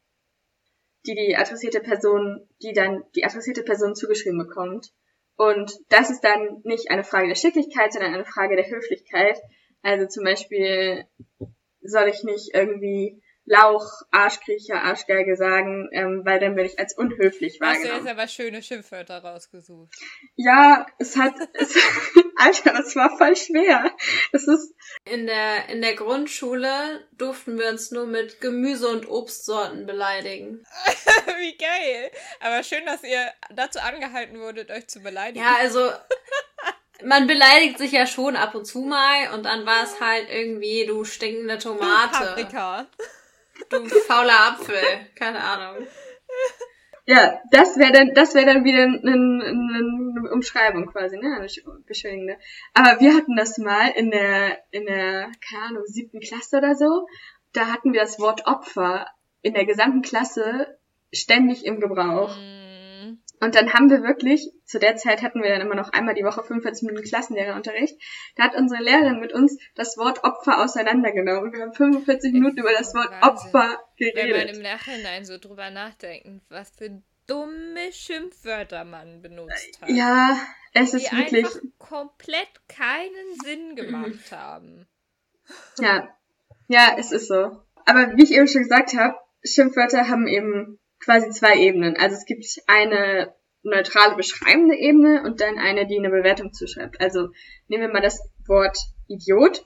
[1.08, 4.92] die die adressierte Person, die dann die adressierte Person zugeschrieben bekommt.
[5.38, 9.40] Und das ist dann nicht eine Frage der Schicklichkeit, sondern eine Frage der Höflichkeit.
[9.82, 11.04] Also zum Beispiel
[11.82, 17.60] soll ich nicht irgendwie Lauch, Arschkriecher, Arschgeige sagen, ähm, weil dann werde ich als unhöflich
[17.60, 17.92] wahrgenommen.
[17.92, 19.94] Hast du jetzt aber schöne Schimpfwörter rausgesucht.
[20.38, 21.76] Ja, es hat, es,
[22.38, 23.92] Alter, das war voll schwer.
[24.32, 29.86] Das ist in der in der Grundschule durften wir uns nur mit Gemüse und Obstsorten
[29.86, 30.66] beleidigen.
[31.38, 32.10] Wie geil!
[32.40, 35.44] Aber schön, dass ihr dazu angehalten wurdet, euch zu beleidigen.
[35.44, 35.92] Ja, also
[37.04, 40.86] man beleidigt sich ja schon ab und zu mal und dann war es halt irgendwie
[40.86, 42.18] du stinkende Tomate.
[42.18, 42.88] Paprika.
[43.70, 44.76] Du fauler Apfel.
[45.16, 45.88] Keine Ahnung.
[47.06, 51.48] Ja, das wäre dann, das wäre dann wieder eine, eine Umschreibung quasi, ne, eine
[51.86, 52.38] beschönigende.
[52.74, 57.08] Aber wir hatten das mal in der, in der, keine Ahnung, siebten Klasse oder so.
[57.54, 59.08] Da hatten wir das Wort Opfer
[59.42, 60.78] in der gesamten Klasse
[61.12, 62.38] ständig im Gebrauch.
[62.38, 62.61] Mm.
[63.42, 66.24] Und dann haben wir wirklich, zu der Zeit hatten wir dann immer noch einmal die
[66.24, 68.00] Woche 45 Minuten Klassenlehrerunterricht,
[68.36, 71.52] da hat unsere Lehrerin mit uns das Wort Opfer auseinandergenommen.
[71.52, 73.30] Wir haben 45 Minuten über das Wort Wahnsinn.
[73.30, 74.36] Opfer geredet.
[74.36, 79.90] Wenn man im Nachhinein so drüber nachdenkt, was für dumme Schimpfwörter man benutzt hat.
[79.90, 80.38] Ja,
[80.74, 81.46] es ist die wirklich...
[81.46, 84.88] einfach komplett keinen Sinn gemacht haben.
[85.80, 86.08] Ja,
[86.68, 87.64] ja, es ist so.
[87.86, 91.98] Aber wie ich eben schon gesagt habe, Schimpfwörter haben eben quasi zwei Ebenen.
[91.98, 93.34] Also es gibt eine
[93.64, 97.00] neutrale beschreibende Ebene und dann eine, die eine Bewertung zuschreibt.
[97.00, 97.30] Also
[97.68, 99.66] nehmen wir mal das Wort Idiot.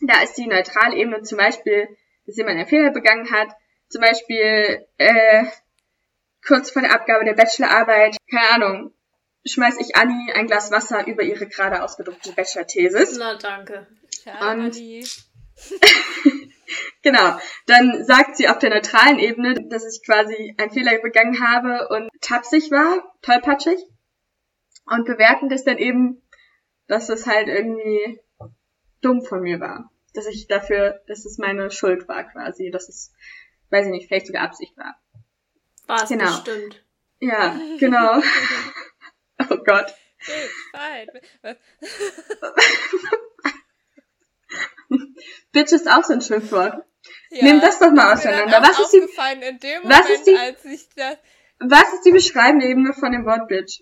[0.00, 1.88] Da ist die neutrale Ebene zum Beispiel,
[2.26, 3.48] dass jemand einen Fehler begangen hat.
[3.88, 5.44] Zum Beispiel äh,
[6.46, 8.92] kurz vor der Abgabe der Bachelorarbeit, keine Ahnung,
[9.44, 13.16] schmeiß ich Anni ein Glas Wasser über ihre gerade ausgedruckte Bachelor-Thesis.
[13.18, 13.86] Na, danke.
[14.22, 14.76] Schade, und
[17.02, 17.38] Genau.
[17.66, 22.08] Dann sagt sie auf der neutralen Ebene, dass ich quasi einen Fehler begangen habe und
[22.20, 23.78] tapsig war, tollpatschig.
[24.86, 26.22] Und bewertend ist dann eben,
[26.86, 28.20] dass es halt irgendwie
[29.00, 29.90] dumm von mir war.
[30.14, 33.12] Dass ich dafür, dass es meine Schuld war quasi, dass es,
[33.70, 34.96] weiß ich nicht, vielleicht sogar Absicht war.
[35.86, 36.24] War es genau.
[36.24, 36.84] bestimmt.
[37.20, 38.20] Ja, genau.
[39.50, 39.94] oh Gott.
[45.56, 46.84] Bitch ist auch so ein Schimpfwort.
[47.30, 48.60] Ja, Nimm das doch mal auseinander.
[48.60, 49.00] Was ist, die,
[49.84, 51.16] was, ist die, das,
[51.60, 53.80] was ist die beschreibende Ebene von dem Wort Bitch?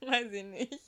[0.00, 0.80] Weiß ich nicht.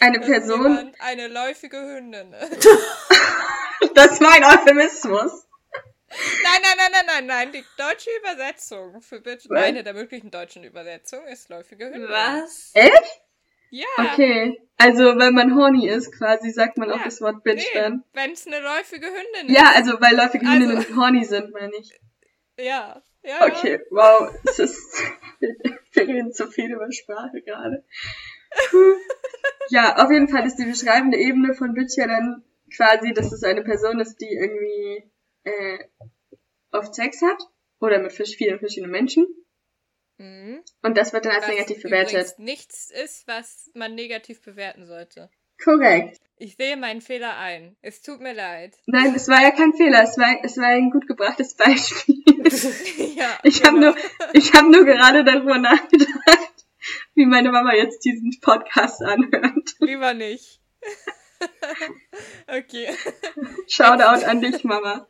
[0.00, 0.94] Eine das Person.
[1.00, 2.32] Eine läufige Hündin.
[3.94, 5.46] das war ein Euphemismus.
[6.08, 7.52] Nein, nein, nein, nein, nein, nein.
[7.52, 9.64] Die deutsche Übersetzung für Bitch, Was?
[9.64, 12.08] eine der möglichen deutschen Übersetzungen ist läufige Hündin.
[12.08, 12.70] Was?
[12.72, 13.23] Echt?
[13.74, 13.86] Ja.
[13.98, 14.56] Okay.
[14.76, 16.94] Also, wenn man horny ist, quasi, sagt man ja.
[16.94, 18.04] auch das Wort Bitch nee, dann.
[18.12, 19.52] Wenn es eine läufige Hündin ist.
[19.52, 21.90] Ja, also, weil läufige also, Hündinnen horny sind, meine ich.
[22.56, 23.02] Ja.
[23.24, 24.32] ja okay, wow.
[24.48, 25.02] Es ist,
[25.40, 27.84] wir reden zu viel über Sprache gerade.
[29.70, 32.44] ja, auf jeden Fall ist die beschreibende Ebene von Bitch ja dann
[32.76, 35.10] quasi, dass es eine Person ist, die irgendwie
[35.42, 35.78] äh,
[36.70, 37.42] oft Sex hat
[37.80, 39.26] oder mit vielen verschiedenen Menschen.
[40.18, 40.62] Mhm.
[40.82, 42.38] Und das wird dann als was negativ bewertet.
[42.38, 45.30] nichts ist, was man negativ bewerten sollte.
[45.62, 46.20] Korrekt.
[46.36, 47.76] Ich sehe meinen Fehler ein.
[47.80, 48.76] Es tut mir leid.
[48.86, 50.02] Nein, es war ja kein Fehler.
[50.02, 52.22] Es war, es war ein gut gebrachtes Beispiel.
[53.16, 53.68] ja, ich genau.
[53.68, 53.96] habe nur,
[54.32, 56.66] ich habe nur gerade darüber nachgedacht,
[57.14, 59.74] wie meine Mama jetzt diesen Podcast anhört.
[59.78, 60.60] Lieber nicht.
[62.46, 62.88] okay.
[63.68, 65.06] Shoutout an dich, Mama.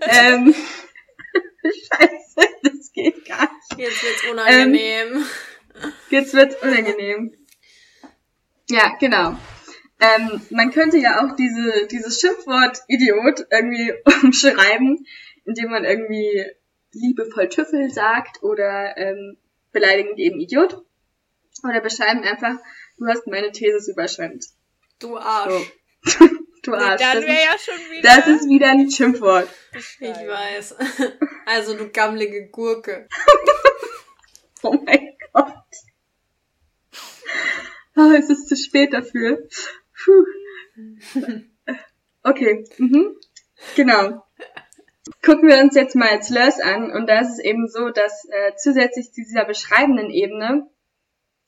[0.00, 0.54] ähm,
[1.64, 3.78] Scheiße, das geht gar nicht.
[3.78, 5.16] Jetzt wird's unangenehm.
[5.16, 5.24] Ähm,
[6.10, 7.34] jetzt wird's unangenehm.
[8.68, 9.36] Ja, genau.
[9.98, 15.06] Ähm, man könnte ja auch diese, dieses Schimpfwort Idiot irgendwie umschreiben,
[15.44, 16.44] indem man irgendwie
[16.92, 19.38] liebevoll Tüffel sagt oder ähm,
[19.72, 20.82] beleidigend eben Idiot.
[21.64, 22.56] Oder beschreiben einfach,
[22.98, 24.44] du hast meine These überschwemmt.
[24.98, 25.72] Du Arsch.
[26.02, 26.28] So.
[26.66, 27.00] du Arsch.
[27.00, 28.02] Nee, dann wäre ja schon wieder.
[28.02, 29.48] Das ist wieder ein Schimpfwort.
[29.72, 30.76] Ich weiß.
[31.48, 33.08] Also du gammelige Gurke.
[34.62, 35.54] oh mein Gott.
[37.94, 39.46] Oh, es ist zu spät dafür.
[40.04, 40.24] Puh.
[42.24, 42.64] Okay.
[42.78, 43.16] Mhm.
[43.76, 44.26] Genau.
[45.24, 48.56] Gucken wir uns jetzt mal Slurs an und da ist es eben so, dass äh,
[48.56, 50.68] zusätzlich zu dieser beschreibenden Ebene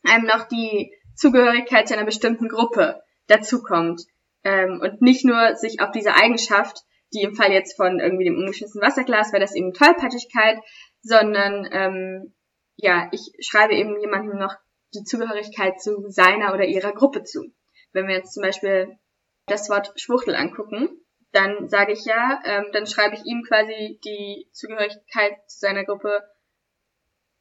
[0.05, 4.03] einem noch die Zugehörigkeit zu einer bestimmten Gruppe dazukommt.
[4.49, 6.79] Ähm, und nicht nur sich auf diese Eigenschaft,
[7.13, 10.59] die im Fall jetzt von irgendwie dem umgeschmissenen Wasserglas wäre das eben Tollpatschigkeit,
[11.03, 12.35] sondern ähm,
[12.77, 14.55] ja, ich schreibe eben jemandem noch
[14.95, 17.53] die Zugehörigkeit zu seiner oder ihrer Gruppe zu.
[17.93, 18.99] Wenn wir jetzt zum Beispiel
[19.47, 20.89] das Wort Schwuchtel angucken,
[21.33, 26.23] dann sage ich ja, ähm, dann schreibe ich ihm quasi die Zugehörigkeit zu seiner Gruppe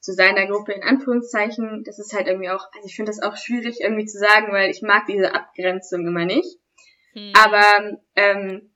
[0.02, 1.84] zu seiner Gruppe in Anführungszeichen.
[1.86, 4.70] Das ist halt irgendwie auch, also ich finde das auch schwierig irgendwie zu sagen, weil
[4.70, 6.60] ich mag diese Abgrenzung immer nicht.
[7.18, 7.34] Hm.
[7.34, 8.70] Aber ähm,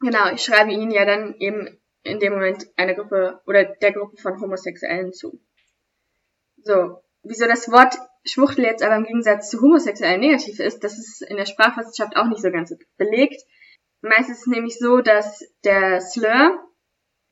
[0.00, 4.18] genau, ich schreibe ihnen ja dann eben in dem Moment eine Gruppe oder der Gruppe
[4.18, 5.40] von Homosexuellen zu.
[6.62, 7.96] So, wieso das Wort
[8.26, 12.26] Schwuchtel jetzt aber im Gegensatz zu Homosexuellen negativ ist, das ist in der Sprachwissenschaft auch
[12.26, 13.42] nicht so ganz belegt.
[14.02, 16.58] Meistens ist es nämlich so, dass der Slur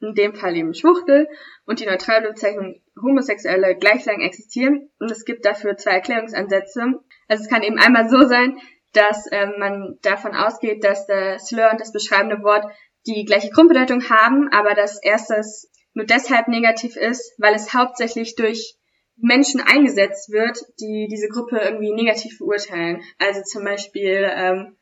[0.00, 1.28] in dem Fall eben Schwuchtel,
[1.64, 4.90] und die neutrale Bezeichnung Homosexuelle gleich lang existieren.
[4.98, 7.00] Und es gibt dafür zwei Erklärungsansätze.
[7.28, 8.58] Also es kann eben einmal so sein,
[8.92, 12.64] dass ähm, man davon ausgeht, dass der Slur und das beschreibende Wort
[13.06, 18.76] die gleiche Grundbedeutung haben, aber dass erstes nur deshalb negativ ist, weil es hauptsächlich durch
[19.16, 23.02] Menschen eingesetzt wird, die diese Gruppe irgendwie negativ verurteilen.
[23.18, 24.76] Also zum Beispiel ähm,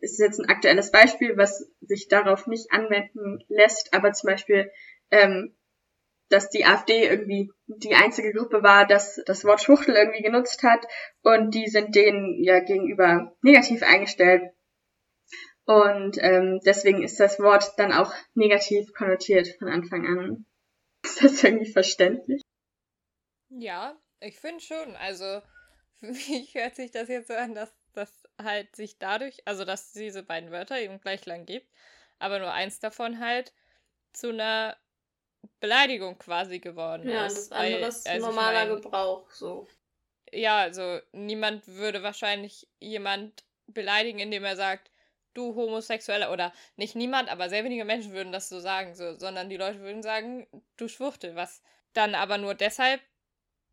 [0.00, 4.70] ist jetzt ein aktuelles Beispiel, was sich darauf nicht anwenden lässt, aber zum Beispiel,
[5.10, 5.56] ähm,
[6.28, 10.86] dass die AfD irgendwie die einzige Gruppe war, dass das Wort Schwuchtel irgendwie genutzt hat
[11.22, 14.42] und die sind denen ja gegenüber negativ eingestellt.
[15.66, 20.46] Und ähm, deswegen ist das Wort dann auch negativ konnotiert von Anfang an.
[21.04, 22.42] Ist das irgendwie verständlich?
[23.48, 24.96] Ja, ich finde schon.
[24.96, 25.42] Also,
[26.00, 28.10] für mich hört sich das jetzt so an, dass das
[28.42, 31.68] halt sich dadurch, also dass diese beiden Wörter eben gleich lang gibt,
[32.18, 33.54] aber nur eins davon halt
[34.12, 34.76] zu einer
[35.60, 37.34] Beleidigung quasi geworden ja, ist.
[37.34, 39.66] Ja, das andere ist also normaler mein, Gebrauch, so.
[40.32, 44.90] Ja, also niemand würde wahrscheinlich jemand beleidigen, indem er sagt,
[45.34, 49.48] du Homosexueller, oder nicht niemand, aber sehr wenige Menschen würden das so sagen, so, sondern
[49.48, 53.00] die Leute würden sagen, du Schwuchtel, was dann aber nur deshalb,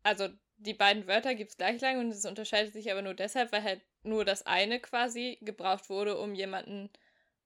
[0.02, 3.52] also die beiden Wörter gibt es gleich lang und es unterscheidet sich aber nur deshalb,
[3.52, 6.90] weil halt nur das eine quasi gebraucht wurde, um jemanden,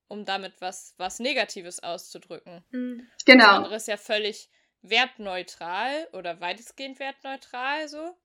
[0.08, 2.64] um damit was, was Negatives auszudrücken.
[2.70, 3.08] Mhm.
[3.24, 3.44] Genau.
[3.44, 4.48] Das andere ist ja völlig
[4.82, 8.16] wertneutral oder weitestgehend wertneutral so.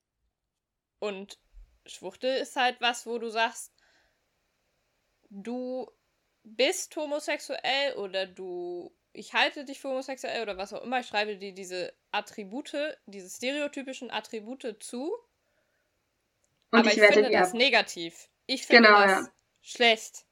[1.00, 1.40] Und
[1.86, 3.74] Schwuchtel ist halt was, wo du sagst,
[5.30, 5.90] du
[6.44, 11.38] bist homosexuell oder du, ich halte dich für homosexuell oder was auch immer, ich schreibe
[11.38, 15.12] dir diese Attribute, diese stereotypischen Attribute zu
[16.72, 17.54] und aber ich, ich finde das ab.
[17.56, 18.30] negativ.
[18.46, 19.32] Ich finde genau, das ja.
[19.62, 20.26] schlecht.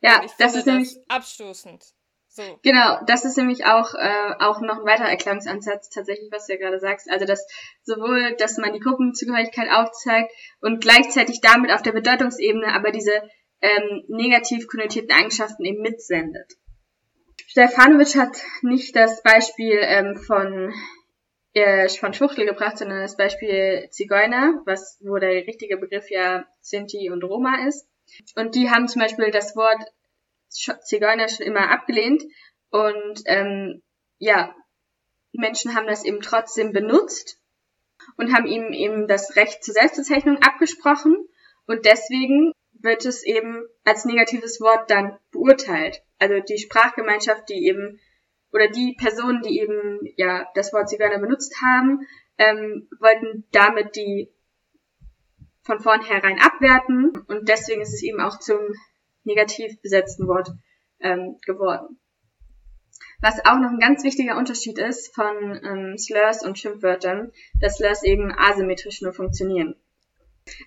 [0.00, 1.84] Ja, das ist nämlich abstoßend.
[2.28, 2.42] So.
[2.64, 6.58] Genau, das ist nämlich auch, äh, auch noch ein weiterer Erklärungsansatz, tatsächlich, was du ja
[6.58, 7.08] gerade sagst.
[7.08, 7.46] Also, dass
[7.84, 13.12] sowohl, dass man die Gruppenzugehörigkeit aufzeigt und gleichzeitig damit auf der Bedeutungsebene aber diese
[13.60, 16.54] ähm, negativ konnotierten Eigenschaften eben mitsendet.
[17.46, 20.74] Stefanovic hat nicht das Beispiel ähm, von,
[21.52, 27.10] äh, von Schwuchtel gebracht, sondern das Beispiel Zigeuner, was, wo der richtige Begriff ja Sinti
[27.10, 27.86] und Roma ist.
[28.36, 29.82] Und die haben zum Beispiel das Wort
[30.48, 32.22] Zigeuner schon immer abgelehnt.
[32.70, 33.82] Und ähm,
[34.18, 34.54] ja,
[35.32, 37.38] Menschen haben das eben trotzdem benutzt
[38.16, 41.16] und haben ihm eben das Recht zur Selbstbezeichnung abgesprochen.
[41.66, 46.02] Und deswegen wird es eben als negatives Wort dann beurteilt.
[46.18, 48.00] Also die Sprachgemeinschaft, die eben,
[48.52, 52.06] oder die Personen, die eben ja das Wort Zigeuner benutzt haben,
[52.38, 54.33] ähm, wollten damit die
[55.64, 58.58] von vornherein abwerten und deswegen ist es eben auch zum
[59.24, 60.50] negativ besetzten Wort
[61.00, 61.98] ähm, geworden.
[63.20, 68.02] Was auch noch ein ganz wichtiger Unterschied ist von ähm, Slurs und Schimpfwörtern, dass Slurs
[68.02, 69.76] eben asymmetrisch nur funktionieren.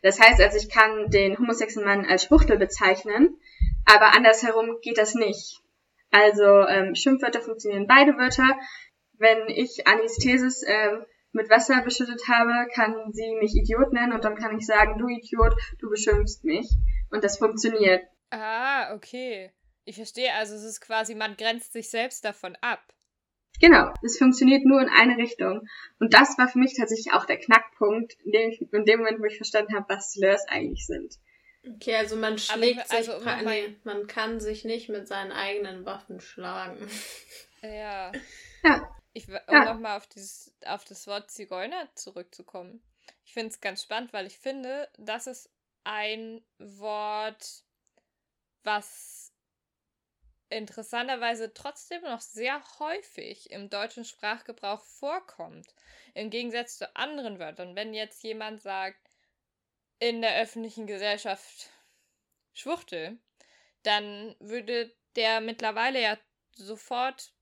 [0.01, 3.39] Das heißt also, ich kann den homosexuellen Mann als Schwuchtel bezeichnen,
[3.85, 5.61] aber andersherum geht das nicht.
[6.09, 8.57] Also ähm, Schimpfwörter funktionieren beide Wörter.
[9.19, 10.97] Wenn ich Anesthesis äh,
[11.37, 15.07] mit Wasser beschüttet habe, kann sie mich Idiot nennen und dann kann ich sagen, du
[15.07, 16.67] Idiot, du beschimpfst mich.
[17.09, 18.03] Und das funktioniert.
[18.31, 19.53] Ah, okay.
[19.85, 22.81] Ich verstehe, also es ist quasi, man grenzt sich selbst davon ab.
[23.61, 25.61] Genau, es funktioniert nur in eine Richtung.
[25.99, 29.19] Und das war für mich tatsächlich auch der Knackpunkt, in dem, ich, in dem Moment,
[29.19, 31.15] wo ich verstanden habe, was Slurs eigentlich sind.
[31.75, 35.85] Okay, also man schlägt also, sich, um nee, man kann sich nicht mit seinen eigenen
[35.85, 36.77] Waffen schlagen.
[37.63, 38.11] Ja.
[38.63, 38.96] Ja.
[39.17, 39.65] Ich, um ja.
[39.65, 40.07] nochmal auf,
[40.65, 42.83] auf das Wort Zigeuner zurückzukommen.
[43.25, 45.49] Ich finde es ganz spannend, weil ich finde, das ist
[45.83, 47.63] ein Wort,
[48.63, 49.33] was
[50.49, 55.73] interessanterweise trotzdem noch sehr häufig im deutschen Sprachgebrauch vorkommt.
[56.13, 57.75] Im Gegensatz zu anderen Wörtern.
[57.75, 59.01] Wenn jetzt jemand sagt,
[59.97, 61.71] in der öffentlichen Gesellschaft
[62.53, 63.17] Schwuchtel,
[63.81, 66.19] dann würde der mittlerweile ja
[66.53, 67.33] sofort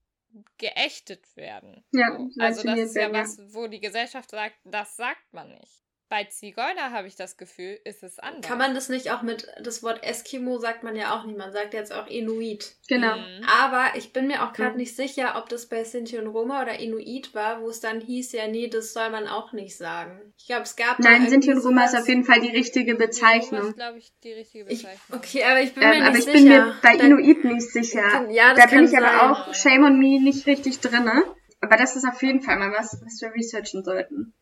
[0.57, 1.83] geächtet werden.
[1.91, 5.84] Ja, also das ist ja was, wo die Gesellschaft sagt, das sagt man nicht.
[6.15, 8.47] Bei Zigeuner habe ich das Gefühl, ist es anders.
[8.47, 11.51] Kann man das nicht auch mit, das Wort Eskimo sagt man ja auch nicht, man
[11.51, 12.77] sagt jetzt auch Inuit.
[12.87, 13.17] Genau.
[13.17, 13.43] Mhm.
[13.61, 14.77] Aber ich bin mir auch gerade mhm.
[14.77, 18.31] nicht sicher, ob das bei Sinti und Roma oder Inuit war, wo es dann hieß,
[18.31, 20.33] ja, nee, das soll man auch nicht sagen.
[20.37, 23.67] Ich glaube, es gab Nein, Sinti und Roma ist auf jeden Fall die richtige Bezeichnung.
[23.67, 24.93] ist, glaube ich, die richtige Bezeichnung.
[25.09, 26.31] Ich, okay, aber ich bin ähm, mir nicht aber sicher.
[26.31, 28.29] Aber ich bin mir bei Inuit nicht sicher.
[28.29, 29.03] Ja, das da bin ich sein.
[29.03, 31.25] aber auch, shame on me, nicht richtig drinne.
[31.59, 34.33] Aber das ist auf jeden Fall mal was, was wir researchen sollten.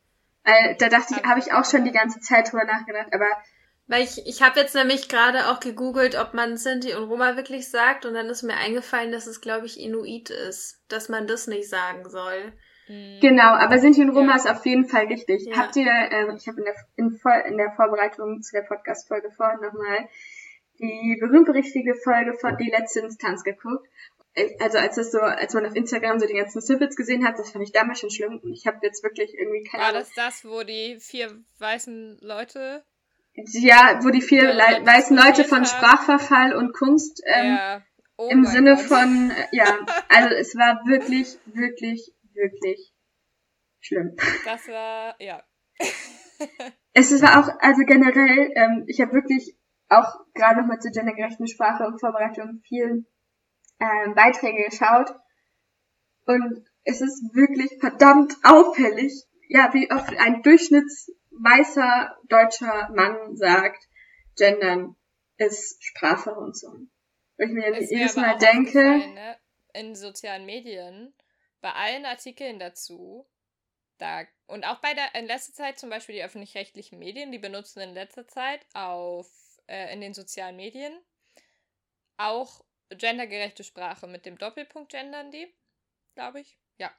[0.43, 3.27] Weil da dachte ich, habe ich auch schon die ganze Zeit drüber nachgedacht, aber.
[3.87, 7.69] Weil ich, ich habe jetzt nämlich gerade auch gegoogelt, ob man Sinti und Roma wirklich
[7.69, 11.47] sagt und dann ist mir eingefallen, dass es, glaube ich, Inuit ist, dass man das
[11.47, 12.53] nicht sagen soll.
[12.87, 13.19] Mhm.
[13.21, 14.35] Genau, aber Sinti und Roma ja.
[14.37, 15.45] ist auf jeden Fall richtig.
[15.45, 15.57] Ja.
[15.57, 17.19] Habt ihr, äh, ich habe in der, in,
[17.51, 20.07] in der Vorbereitung zu der Podcast-Folge vorhin nochmal
[20.79, 23.87] die berühmt-berichtige Folge von Die letzte Instanz geguckt
[24.59, 27.51] also als das so, als man auf Instagram so die ganzen Snippets gesehen hat, das
[27.51, 28.39] fand ich damals schon schlimm.
[28.41, 32.83] Und ich habe jetzt wirklich irgendwie keine War das das, wo die vier weißen Leute?
[33.35, 37.81] Ja, wo die vier Le weißen Leute von Sprachverfall und Kunst ähm, ja.
[38.17, 38.85] oh im Sinne Gott.
[38.85, 39.65] von, äh, ja,
[40.09, 42.93] also es war wirklich, wirklich, wirklich
[43.81, 44.15] schlimm.
[44.45, 45.43] Das war, ja.
[46.93, 49.55] es war auch, also generell, ähm, ich habe wirklich
[49.89, 53.05] auch gerade nochmal zur gendergerechten Sprache und Vorbereitung viel
[53.83, 55.13] ähm, Beiträge geschaut
[56.25, 59.13] und es ist wirklich verdammt auffällig,
[59.49, 63.83] ja, wie oft ein durchschnittsweißer deutscher Mann sagt,
[64.37, 64.95] Gendern
[65.37, 66.89] ist Sprachverhunzung.
[67.37, 69.37] Und ich mir es jedes Mal denke, ne?
[69.73, 71.13] in sozialen Medien,
[71.61, 73.27] bei allen Artikeln dazu,
[73.97, 77.81] da, und auch bei der, in letzter Zeit zum Beispiel die öffentlich-rechtlichen Medien, die benutzen
[77.81, 79.27] in letzter Zeit auf,
[79.67, 80.93] äh, in den sozialen Medien
[82.17, 82.63] auch
[82.95, 85.53] gendergerechte Sprache mit dem Doppelpunkt gendern die,
[86.15, 86.57] glaube ich.
[86.77, 86.91] Ja.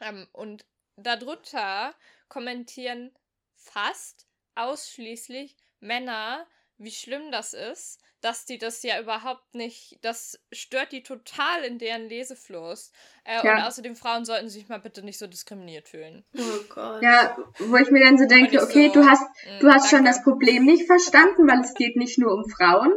[0.00, 0.64] Ähm, und
[0.96, 1.94] darunter
[2.28, 3.14] kommentieren
[3.54, 6.46] fast ausschließlich Männer,
[6.78, 11.78] wie schlimm das ist, dass die das ja überhaupt nicht, das stört die total in
[11.78, 12.90] deren Lesefluss.
[13.24, 13.54] Äh, ja.
[13.54, 16.24] Und außerdem Frauen sollten sich mal bitte nicht so diskriminiert fühlen.
[16.36, 17.02] Oh Gott.
[17.02, 19.22] Ja, wo ich mir dann so denke, okay, so, du hast,
[19.60, 22.92] du hast schon das Problem nicht verstanden, weil es geht nicht nur um Frauen,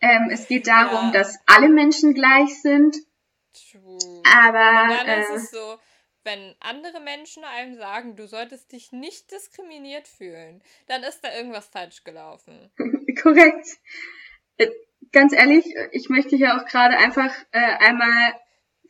[0.00, 1.10] ähm, es geht darum, ja.
[1.12, 2.96] dass alle Menschen gleich sind.
[3.52, 4.22] True.
[4.24, 4.82] Aber.
[4.82, 5.78] Und dann äh, ist es so,
[6.24, 11.68] wenn andere Menschen einem sagen, du solltest dich nicht diskriminiert fühlen, dann ist da irgendwas
[11.68, 12.70] falsch gelaufen.
[13.22, 13.66] Korrekt.
[14.58, 14.68] Äh,
[15.12, 18.34] ganz ehrlich, ich möchte hier auch gerade einfach äh, einmal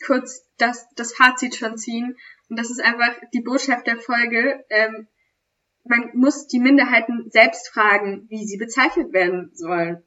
[0.05, 2.17] kurz das, das Fazit schon ziehen.
[2.49, 4.65] Und das ist einfach die Botschaft der Folge.
[4.71, 5.07] Ähm,
[5.85, 10.03] man muss die Minderheiten selbst fragen, wie sie bezeichnet werden sollen.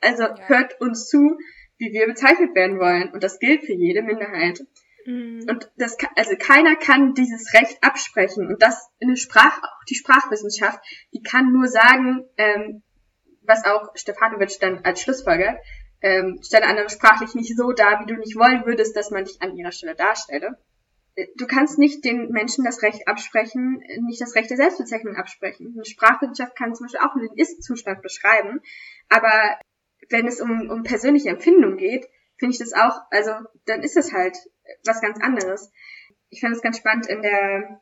[0.00, 0.36] Also ja.
[0.46, 1.38] hört uns zu,
[1.78, 3.10] wie wir bezeichnet werden wollen.
[3.12, 4.64] Und das gilt für jede Minderheit.
[5.06, 5.46] Mhm.
[5.48, 8.48] Und das, also keiner kann dieses Recht absprechen.
[8.48, 10.80] Und das in der Sprach, auch die Sprachwissenschaft,
[11.12, 12.82] die kann nur sagen, ähm,
[13.42, 15.58] was auch Stefanovic dann als Schlussfolger,
[16.02, 19.40] ähm, stelle andere sprachlich nicht so dar, wie du nicht wollen würdest, dass man dich
[19.40, 20.58] an ihrer Stelle darstelle.
[21.14, 25.72] Äh, du kannst nicht den Menschen das Recht absprechen, nicht das Recht der Selbstbezeichnung absprechen.
[25.74, 28.60] Eine Sprachwissenschaft kann zum Beispiel auch nur den Ist-Zustand beschreiben,
[29.08, 29.58] aber
[30.10, 32.06] wenn es um, um persönliche Empfindung geht,
[32.38, 33.32] finde ich das auch, also
[33.66, 34.36] dann ist es halt
[34.84, 35.70] was ganz anderes.
[36.28, 37.80] Ich fand es ganz spannend in der,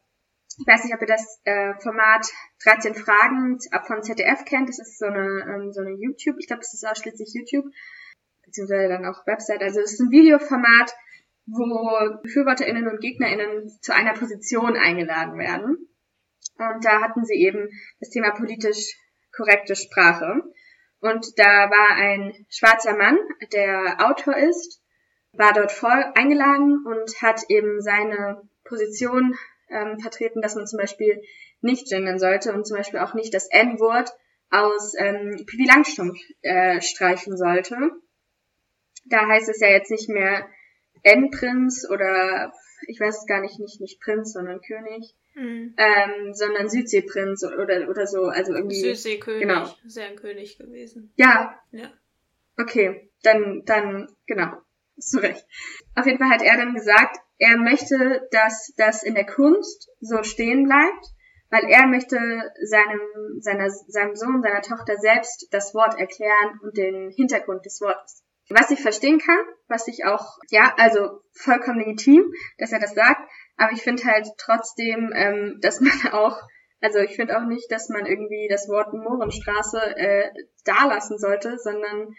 [0.59, 2.27] ich weiß nicht, ob ihr das äh, Format
[2.63, 4.69] 13 Fragen von ZDF kennt.
[4.69, 7.67] Das ist so eine, ähm, so eine YouTube, ich glaube, das ist ausschließlich YouTube,
[8.45, 9.63] beziehungsweise dann auch Website.
[9.63, 10.95] Also es ist ein Videoformat,
[11.47, 15.89] wo BefürworterInnen und GegnerInnen zu einer Position eingeladen werden.
[16.57, 17.69] Und da hatten sie eben
[18.01, 18.97] das Thema politisch
[19.37, 20.43] korrekte Sprache.
[21.05, 23.19] Und da war ein schwarzer Mann,
[23.53, 24.81] der Autor ist,
[25.35, 29.35] war dort voll eingeladen und hat eben seine Position
[29.69, 31.21] ähm, vertreten, dass man zum Beispiel
[31.61, 34.15] nicht gendern sollte und zum Beispiel auch nicht das N-Wort
[34.49, 37.77] aus ähm, Pipi Langstrumpf äh, streichen sollte.
[39.05, 40.49] Da heißt es ja jetzt nicht mehr
[41.03, 42.51] N-Prinz oder
[42.89, 45.75] ich weiß es gar nicht, nicht, nicht Prinz, sondern König, mhm.
[45.77, 48.81] ähm, sondern Südseeprinz oder, oder so, also irgendwie.
[48.81, 49.75] Südseekönig, genau.
[49.87, 51.13] sehr ein König gewesen.
[51.17, 51.59] Ja.
[51.73, 51.93] Ja.
[52.59, 54.53] Okay, dann, dann, genau.
[54.97, 55.45] Hast du recht.
[55.97, 60.23] Auf jeden Fall hat er dann gesagt, er möchte, dass das in der Kunst so
[60.23, 61.07] stehen bleibt,
[61.51, 62.17] weil er möchte
[62.63, 63.01] seinem,
[63.41, 68.23] seiner, seinem Sohn, seiner Tochter selbst das Wort erklären und den Hintergrund des Wortes.
[68.51, 73.21] Was ich verstehen kann, was ich auch, ja, also vollkommen legitim, dass er das sagt,
[73.57, 76.41] aber ich finde halt trotzdem, ähm, dass man auch,
[76.81, 80.31] also ich finde auch nicht, dass man irgendwie das Wort Mohrenstraße äh,
[80.65, 82.15] da lassen sollte, sondern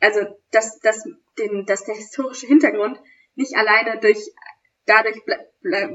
[0.00, 1.02] also dass, dass,
[1.38, 3.00] den, dass der historische Hintergrund
[3.34, 4.18] nicht alleine durch
[4.86, 5.16] dadurch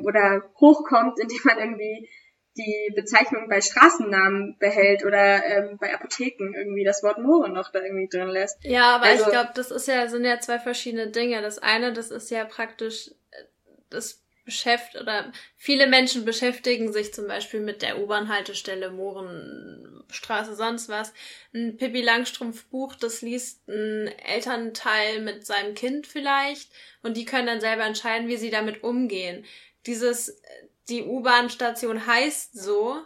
[0.03, 2.09] oder hochkommt, indem man irgendwie
[2.57, 7.81] die Bezeichnung bei Straßennamen behält oder ähm, bei Apotheken irgendwie das Wort Mohren noch da
[7.81, 8.57] irgendwie drin lässt.
[8.63, 11.41] Ja, aber also, ich glaube, das ist ja, sind ja zwei verschiedene Dinge.
[11.41, 13.43] Das eine, das ist ja praktisch äh,
[13.89, 21.13] das beschäftigt oder viele Menschen beschäftigen sich zum Beispiel mit der U-Bahn-Haltestelle Mohrenstraße, sonst was.
[21.53, 26.71] Ein Pippi Langstrumpf Buch, das liest ein Elternteil mit seinem Kind vielleicht
[27.03, 29.45] und die können dann selber entscheiden, wie sie damit umgehen.
[29.85, 30.41] Dieses,
[30.89, 32.97] die U-Bahn-Station heißt so,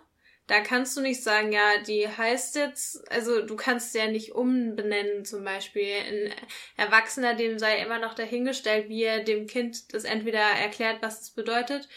[0.48, 5.24] da kannst du nicht sagen, ja, die heißt jetzt, also du kannst ja nicht umbenennen
[5.24, 5.86] zum Beispiel.
[5.86, 6.34] Ein
[6.76, 11.30] Erwachsener, dem sei immer noch dahingestellt, wie er dem Kind das entweder erklärt, was es
[11.32, 11.88] bedeutet,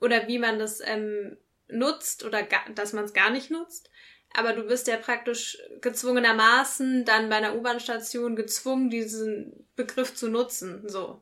[0.00, 1.36] oder wie man das ähm,
[1.68, 3.90] nutzt oder gar, dass man es gar nicht nutzt.
[4.32, 10.88] Aber du bist ja praktisch gezwungenermaßen dann bei einer U-Bahn-Station gezwungen, diesen Begriff zu nutzen.
[10.88, 11.20] So.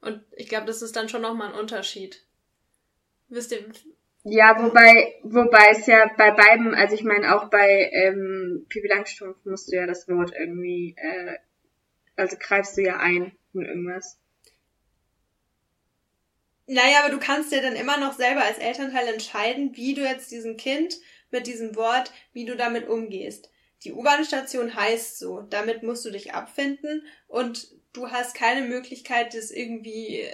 [0.00, 2.24] Und ich glaube, das ist dann schon nochmal ein Unterschied.
[3.28, 3.64] Wisst ihr,
[4.30, 9.44] ja, wobei, wobei es ja bei beiden, also ich meine auch bei ähm, Pipi Langstrumpf
[9.44, 11.38] musst du ja das Wort irgendwie, äh,
[12.16, 14.18] also greifst du ja ein in irgendwas.
[16.66, 20.30] Naja, aber du kannst ja dann immer noch selber als Elternteil entscheiden, wie du jetzt
[20.30, 20.96] diesem Kind
[21.30, 23.50] mit diesem Wort, wie du damit umgehst.
[23.84, 29.50] Die U-Bahn-Station heißt so, damit musst du dich abfinden und du hast keine Möglichkeit, das
[29.50, 30.24] irgendwie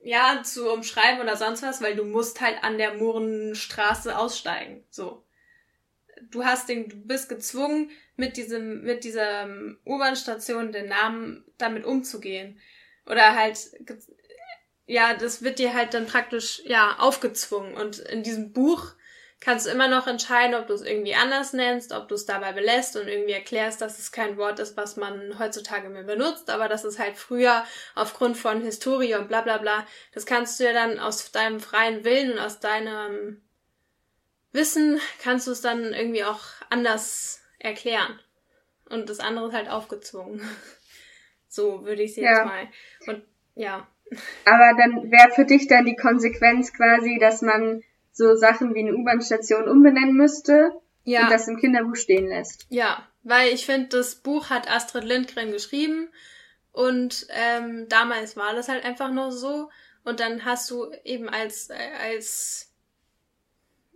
[0.00, 4.84] ja, zu umschreiben oder sonst was, weil du musst halt an der Mohrenstraße aussteigen.
[4.90, 5.24] So.
[6.30, 9.48] Du hast den, du bist gezwungen, mit diesem, mit dieser
[9.86, 12.58] U-Bahn-Station den Namen damit umzugehen.
[13.06, 13.58] Oder halt,
[14.86, 17.74] ja, das wird dir halt dann praktisch, ja, aufgezwungen.
[17.74, 18.94] Und in diesem Buch
[19.40, 22.52] kannst du immer noch entscheiden, ob du es irgendwie anders nennst, ob du es dabei
[22.52, 26.68] belässt und irgendwie erklärst, dass es kein Wort ist, was man heutzutage mehr benutzt, aber
[26.68, 27.64] dass es halt früher
[27.94, 32.04] aufgrund von Historie und bla bla bla, das kannst du ja dann aus deinem freien
[32.04, 33.40] Willen und aus deinem
[34.52, 38.18] Wissen kannst du es dann irgendwie auch anders erklären.
[38.88, 40.40] Und das andere ist halt aufgezwungen.
[41.50, 42.44] So würde ich es jetzt ja.
[42.44, 42.68] mal.
[43.06, 43.22] Und
[43.54, 43.88] ja.
[44.44, 47.82] Aber dann wäre für dich dann die Konsequenz quasi, dass man
[48.18, 50.72] so Sachen wie eine U-Bahn-Station umbenennen müsste
[51.04, 51.22] ja.
[51.22, 52.66] und das im Kinderbuch stehen lässt.
[52.68, 56.10] Ja, weil ich finde, das Buch hat Astrid Lindgren geschrieben
[56.72, 59.70] und ähm, damals war das halt einfach nur so
[60.04, 62.72] und dann hast du eben als, als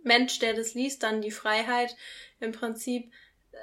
[0.03, 1.95] Mensch, der das liest, dann die Freiheit
[2.39, 3.11] im Prinzip
[3.51, 3.57] äh,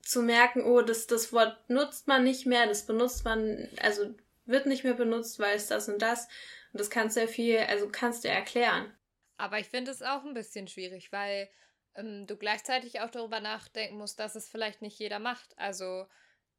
[0.00, 4.14] zu merken, oh, das, das Wort nutzt man nicht mehr, das benutzt man, also
[4.46, 6.26] wird nicht mehr benutzt, weil es das und das.
[6.72, 8.90] Und das kannst du ja viel, also kannst du erklären.
[9.36, 11.48] Aber ich finde es auch ein bisschen schwierig, weil
[11.94, 15.56] ähm, du gleichzeitig auch darüber nachdenken musst, dass es vielleicht nicht jeder macht.
[15.58, 16.06] Also,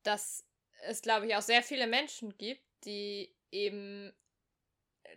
[0.04, 0.46] dass
[0.84, 4.14] es, glaube ich, auch sehr viele Menschen gibt, die eben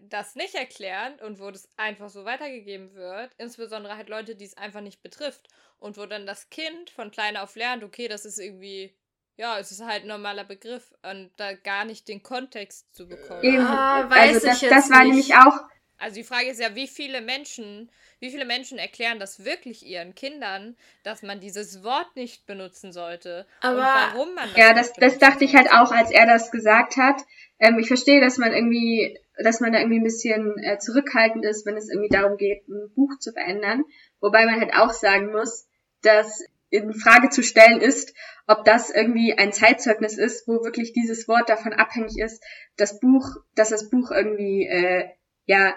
[0.00, 4.56] das nicht erklären und wo das einfach so weitergegeben wird, insbesondere halt Leute, die es
[4.56, 5.48] einfach nicht betrifft
[5.78, 8.96] und wo dann das Kind von klein auf lernt, okay, das ist irgendwie,
[9.36, 13.42] ja, es ist halt ein normaler Begriff und da gar nicht den Kontext zu bekommen.
[13.42, 15.08] Eben, ah, weiß also das, das war nicht.
[15.08, 15.68] nämlich auch.
[15.98, 17.90] Also die Frage ist ja, wie viele Menschen
[18.20, 23.46] wie viele Menschen erklären das wirklich ihren Kindern, dass man dieses Wort nicht benutzen sollte?
[23.60, 26.50] Aber und warum man das Ja, das, das dachte ich halt auch, als er das
[26.50, 27.20] gesagt hat.
[27.60, 31.64] Ähm, ich verstehe, dass man irgendwie, dass man da irgendwie ein bisschen äh, zurückhaltend ist,
[31.64, 33.84] wenn es irgendwie darum geht, ein Buch zu verändern.
[34.20, 35.68] Wobei man halt auch sagen muss,
[36.02, 38.14] dass in Frage zu stellen ist,
[38.48, 42.42] ob das irgendwie ein Zeitzeugnis ist, wo wirklich dieses Wort davon abhängig ist,
[42.76, 45.08] das Buch, dass das Buch irgendwie äh,
[45.46, 45.74] ja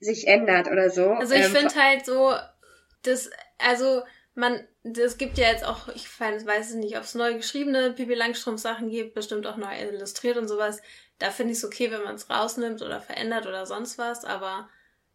[0.00, 1.10] sich ändert oder so.
[1.12, 2.34] Also ich ähm, finde halt so,
[3.02, 4.02] das, also
[4.34, 8.14] man, das gibt ja jetzt auch, ich weiß es nicht, ob es neu geschriebene Pipi
[8.14, 10.80] Langstrumpf Sachen gibt, bestimmt auch neu illustriert und sowas.
[11.18, 14.68] Da finde ich es okay, wenn man es rausnimmt oder verändert oder sonst was, aber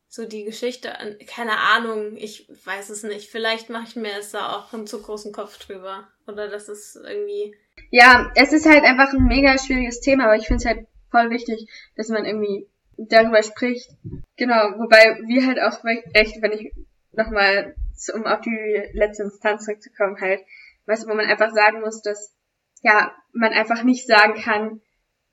[0.08, 0.94] so die Geschichte,
[1.28, 3.30] keine Ahnung, ich weiß es nicht.
[3.30, 6.08] Vielleicht mache ich mir es da auch einen zu großen Kopf drüber.
[6.28, 7.56] Oder das ist irgendwie.
[7.92, 11.30] Ja, es ist halt einfach ein mega schwieriges Thema, aber ich finde es halt voll
[11.32, 11.68] wichtig,
[11.98, 12.68] dass man irgendwie
[12.98, 13.90] darüber spricht.
[14.38, 15.84] Genau, wobei wir halt auch
[16.14, 16.74] echt, wenn ich
[17.14, 17.76] nochmal,
[18.14, 20.42] um auf die letzte Instanz zurückzukommen, halt,
[20.86, 22.36] weißt du, wo man einfach sagen muss, dass,
[22.82, 24.82] ja, man einfach nicht sagen kann,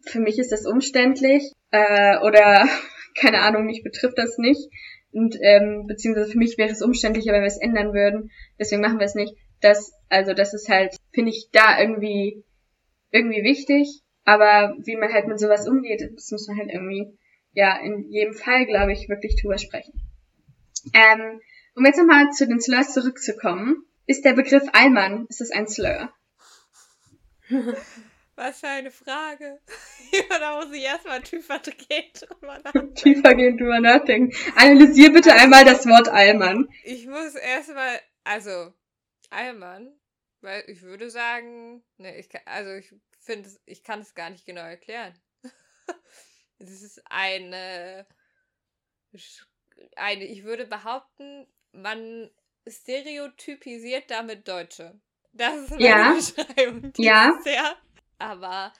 [0.07, 2.68] für mich ist das umständlich, äh, oder,
[3.20, 4.70] keine Ahnung, mich betrifft das nicht.
[5.12, 8.30] Und, ähm, beziehungsweise für mich wäre es umständlicher, wenn wir es ändern würden.
[8.59, 9.34] Deswegen machen wir es nicht.
[9.61, 12.44] Das, also, das ist halt, finde ich, da irgendwie,
[13.11, 14.00] irgendwie wichtig.
[14.24, 17.18] Aber wie man halt mit sowas umgeht, das muss man halt irgendwie
[17.53, 19.92] ja in jedem Fall, glaube ich, wirklich drüber sprechen.
[20.94, 21.40] Ähm,
[21.74, 26.12] um jetzt nochmal zu den Slurs zurückzukommen, ist der Begriff Allmann, ist das ein Slur?
[28.34, 29.61] Was für eine Frage.
[30.12, 32.94] ja, da muss ich erstmal tiefergehend drüber nachdenken.
[32.96, 34.34] Tiefergehend drüber nachdenken.
[34.57, 36.68] Analysier bitte also, einmal das Wort Allmann.
[36.82, 38.72] Ich muss erstmal, also,
[39.30, 39.92] Allmann,
[40.40, 44.46] weil ich würde sagen, ne, ich kann, also ich finde, ich kann es gar nicht
[44.46, 45.14] genau erklären.
[46.62, 48.06] Es ist eine,
[49.96, 52.30] eine, ich würde behaupten, man
[52.66, 55.00] stereotypisiert damit Deutsche.
[55.32, 56.14] Das ist meine ja.
[56.14, 56.92] Beschreibung.
[56.98, 57.38] Ja.
[57.42, 57.76] Sehr.
[58.18, 58.72] Aber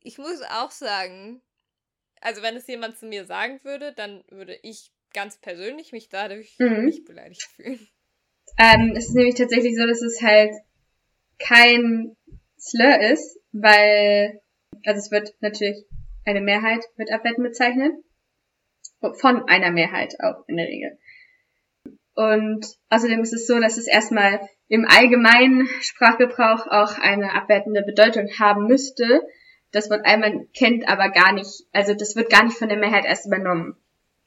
[0.00, 1.42] ich muss auch sagen,
[2.20, 6.56] also wenn es jemand zu mir sagen würde, dann würde ich ganz persönlich mich dadurch
[6.58, 6.86] mhm.
[6.86, 7.88] nicht beleidigt fühlen.
[8.58, 10.52] Ähm, es ist nämlich tatsächlich so, dass es halt
[11.38, 12.16] kein
[12.58, 14.40] Slur ist, weil,
[14.84, 15.84] also es wird natürlich
[16.26, 17.92] eine Mehrheit mit Abwerten bezeichnet.
[19.00, 20.98] Von einer Mehrheit auch in der Regel.
[22.14, 28.28] Und außerdem ist es so, dass es erstmal im allgemeinen Sprachgebrauch auch eine abwertende Bedeutung
[28.38, 29.22] haben müsste.
[29.70, 33.04] Das Wort Allmann kennt aber gar nicht, also das wird gar nicht von der Mehrheit
[33.04, 33.76] erst übernommen.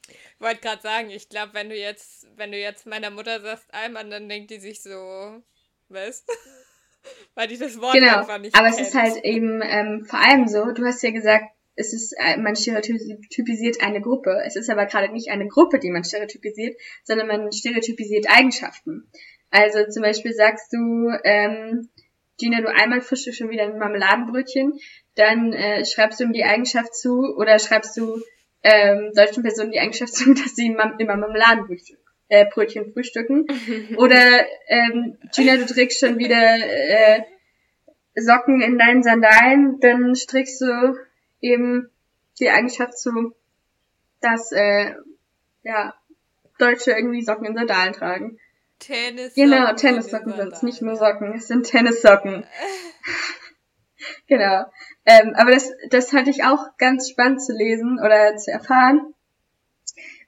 [0.07, 3.73] Ich wollte gerade sagen, ich glaube, wenn du jetzt, wenn du jetzt meiner Mutter sagst
[3.73, 5.41] Allmann, dann denkt die sich so,
[5.89, 6.25] was?
[7.35, 8.79] Weil die das Wort genau, einfach nicht aber kennt.
[8.79, 11.45] es ist halt eben ähm, vor allem so, du hast ja gesagt,
[11.75, 14.41] es ist, äh, man stereotypisiert eine Gruppe.
[14.45, 19.09] Es ist aber gerade nicht eine Gruppe, die man stereotypisiert, sondern man stereotypisiert Eigenschaften.
[19.51, 21.89] Also zum Beispiel sagst du, ähm,
[22.37, 24.79] Gina, du einmal frischst schon wieder ein Marmeladenbrötchen,
[25.15, 28.21] dann äh, schreibst du ihm die Eigenschaft zu oder schreibst du
[28.63, 31.97] ähm, solchen Personen die Eigenschaft zu, dass sie immer Marmeladenbrötchen
[32.29, 33.47] äh, Brötchen frühstücken.
[33.97, 37.21] oder ähm, Gina, du trägst schon wieder äh,
[38.15, 40.95] Socken in deinen Sandalen, dann strickst du
[41.41, 41.89] eben
[42.39, 43.33] die Eigenschaft zu,
[44.21, 44.95] dass äh,
[45.63, 45.93] ja
[46.57, 48.39] Deutsche irgendwie Socken in Sandalen tragen.
[48.79, 49.49] Tennissocken.
[49.49, 52.45] Genau, Tennissocken sind es, nicht nur Socken, es sind Tennissocken.
[54.27, 54.65] genau.
[55.05, 59.13] Ähm, aber das, das hatte ich auch ganz spannend zu lesen oder zu erfahren,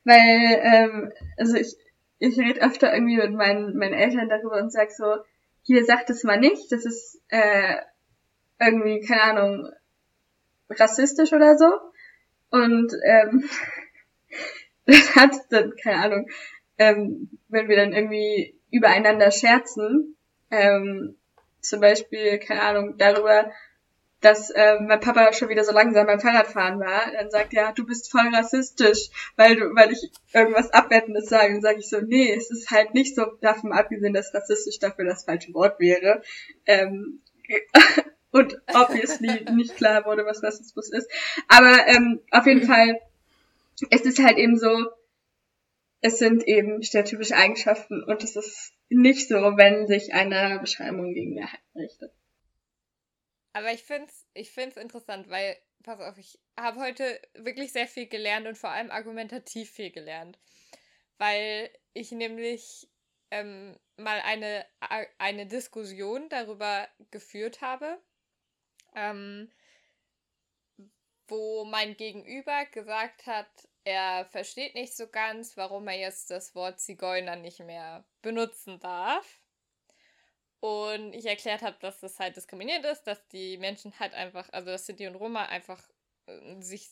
[0.04, 1.76] weil, ähm, also ich,
[2.20, 5.18] ich rede öfter irgendwie mit meinen, meinen Eltern darüber und sag so,
[5.64, 7.76] hier sagt es mal nicht, das ist äh,
[8.60, 9.72] irgendwie, keine Ahnung,
[10.80, 11.72] rassistisch oder so.
[12.50, 13.50] Und ähm,
[14.86, 16.30] das hat dann, keine Ahnung,
[16.78, 20.16] ähm, wenn wir dann irgendwie übereinander scherzen,
[20.50, 21.16] ähm,
[21.62, 23.52] zum Beispiel, keine Ahnung, darüber,
[24.22, 27.86] dass ähm, mein Papa schon wieder so langsam beim Fahrradfahren war, dann sagt er, du
[27.86, 31.54] bist voll rassistisch, weil du, weil ich irgendwas Abwertendes sage.
[31.54, 35.06] Dann sage ich so, nee, es ist halt nicht so davon abgesehen, dass rassistisch dafür
[35.06, 36.22] das falsche Wort wäre.
[36.66, 37.22] Ähm,
[38.32, 41.10] und obviously nicht klar wurde, was Rassismus ist.
[41.48, 43.00] Aber ähm, auf jeden Fall,
[43.90, 44.88] es ist halt eben so,
[46.02, 51.36] es sind eben stereotypische Eigenschaften und es ist nicht so, wenn sich eine Beschreibung gegen
[51.36, 52.12] Mehrheiten richtet.
[53.54, 58.08] Aber ich find's, ich find's interessant, weil, pass auf, ich habe heute wirklich sehr viel
[58.08, 60.40] gelernt und vor allem argumentativ viel gelernt.
[61.18, 62.90] Weil ich nämlich
[63.30, 64.66] ähm, mal eine,
[65.18, 68.00] eine Diskussion darüber geführt habe,
[68.96, 69.52] ähm,
[71.28, 73.48] wo mein Gegenüber gesagt hat,
[73.84, 79.42] er versteht nicht so ganz, warum er jetzt das Wort Zigeuner nicht mehr benutzen darf.
[80.60, 84.70] Und ich erklärt habe, dass das halt diskriminierend ist, dass die Menschen halt einfach, also
[84.70, 85.82] dass Sinti und Roma einfach
[86.28, 86.92] äh, sich,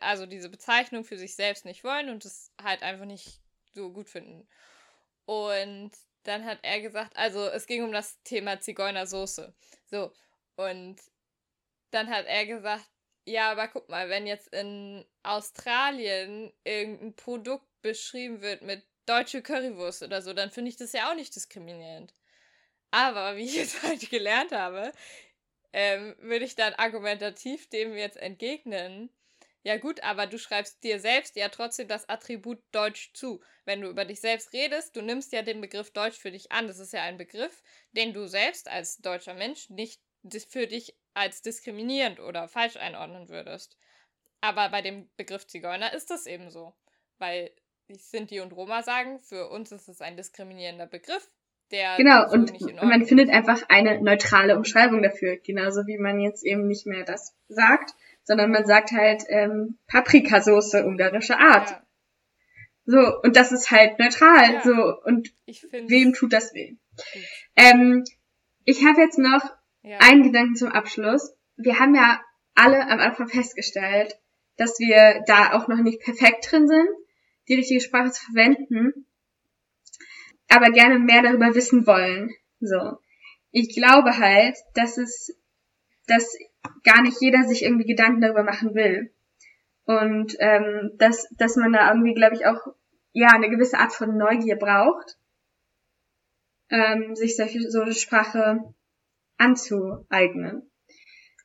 [0.00, 3.40] also diese Bezeichnung für sich selbst nicht wollen und es halt einfach nicht
[3.72, 4.46] so gut finden.
[5.24, 5.92] Und
[6.24, 9.54] dann hat er gesagt, also es ging um das Thema Zigeunersoße.
[9.86, 10.12] So,
[10.56, 10.96] und
[11.90, 12.88] dann hat er gesagt,
[13.24, 20.02] ja, aber guck mal, wenn jetzt in Australien irgendein Produkt beschrieben wird mit deutsche Currywurst
[20.02, 22.14] oder so, dann finde ich das ja auch nicht diskriminierend.
[22.90, 24.92] Aber wie ich jetzt heute gelernt habe,
[25.72, 29.10] ähm, würde ich dann argumentativ dem jetzt entgegnen.
[29.62, 33.42] Ja gut, aber du schreibst dir selbst ja trotzdem das Attribut Deutsch zu.
[33.64, 36.68] Wenn du über dich selbst redest, du nimmst ja den Begriff Deutsch für dich an.
[36.68, 37.62] Das ist ja ein Begriff,
[37.92, 40.00] den du selbst als deutscher Mensch nicht
[40.48, 43.76] für dich als diskriminierend oder falsch einordnen würdest.
[44.40, 46.74] Aber bei dem Begriff Zigeuner ist das eben so.
[47.18, 47.50] Weil
[47.88, 51.28] Sinti und Roma sagen, für uns ist es ein diskriminierender Begriff,
[51.70, 56.44] der genau, so und man findet einfach eine neutrale Umschreibung dafür, genauso wie man jetzt
[56.44, 57.94] eben nicht mehr das sagt,
[58.24, 61.70] sondern man sagt halt ähm, Paprikasauce ungarische Art.
[61.70, 61.82] Ja.
[62.86, 64.62] So, und das ist halt neutral, ja.
[64.62, 65.34] so, und
[65.72, 66.76] wem tut das weh?
[67.54, 68.04] Ähm,
[68.64, 69.42] ich habe jetzt noch
[69.82, 69.98] ja.
[70.00, 71.34] einen Gedanken zum Abschluss.
[71.56, 72.20] Wir haben ja
[72.54, 74.18] alle am Anfang festgestellt,
[74.56, 76.88] dass wir da auch noch nicht perfekt drin sind,
[77.48, 79.06] die richtige Sprache zu verwenden
[80.48, 82.34] aber gerne mehr darüber wissen wollen.
[82.60, 82.98] So.
[83.50, 85.38] Ich glaube halt, dass es,
[86.06, 86.36] dass
[86.84, 89.12] gar nicht jeder sich irgendwie Gedanken darüber machen will.
[89.84, 92.60] Und ähm, dass, dass man da irgendwie, glaube ich, auch
[93.12, 95.16] ja eine gewisse Art von Neugier braucht,
[96.70, 98.74] ähm, sich solche so eine Sprache
[99.38, 100.70] anzueignen.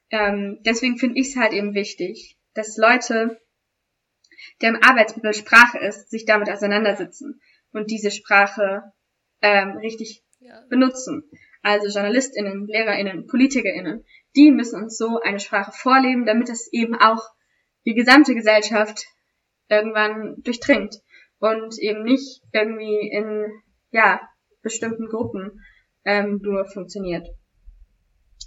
[0.10, 3.40] Ähm, deswegen finde ich es halt eben wichtig, dass Leute,
[4.62, 7.42] deren Arbeitsmittel Sprache ist, sich damit auseinandersetzen
[7.72, 8.84] und diese Sprache
[9.42, 10.62] ähm, richtig ja.
[10.70, 11.24] benutzen.
[11.62, 17.24] Also JournalistInnen, LehrerInnen, PolitikerInnen, die müssen uns so eine Sprache vorleben, damit es eben auch
[17.86, 19.06] die gesamte Gesellschaft
[19.70, 20.98] irgendwann durchdringt
[21.40, 23.52] und eben nicht irgendwie in
[23.92, 24.22] ja
[24.62, 25.62] bestimmten Gruppen
[26.06, 27.28] ähm, nur funktioniert.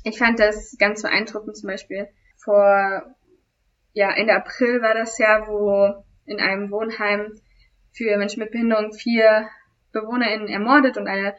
[0.05, 3.03] Ich fand das ganz beeindruckend zum Beispiel vor
[3.93, 7.33] ja Ende April war das ja, wo in einem Wohnheim
[7.93, 9.49] für Menschen mit Behinderung vier
[9.93, 11.35] BewohnerInnen ermordet und eine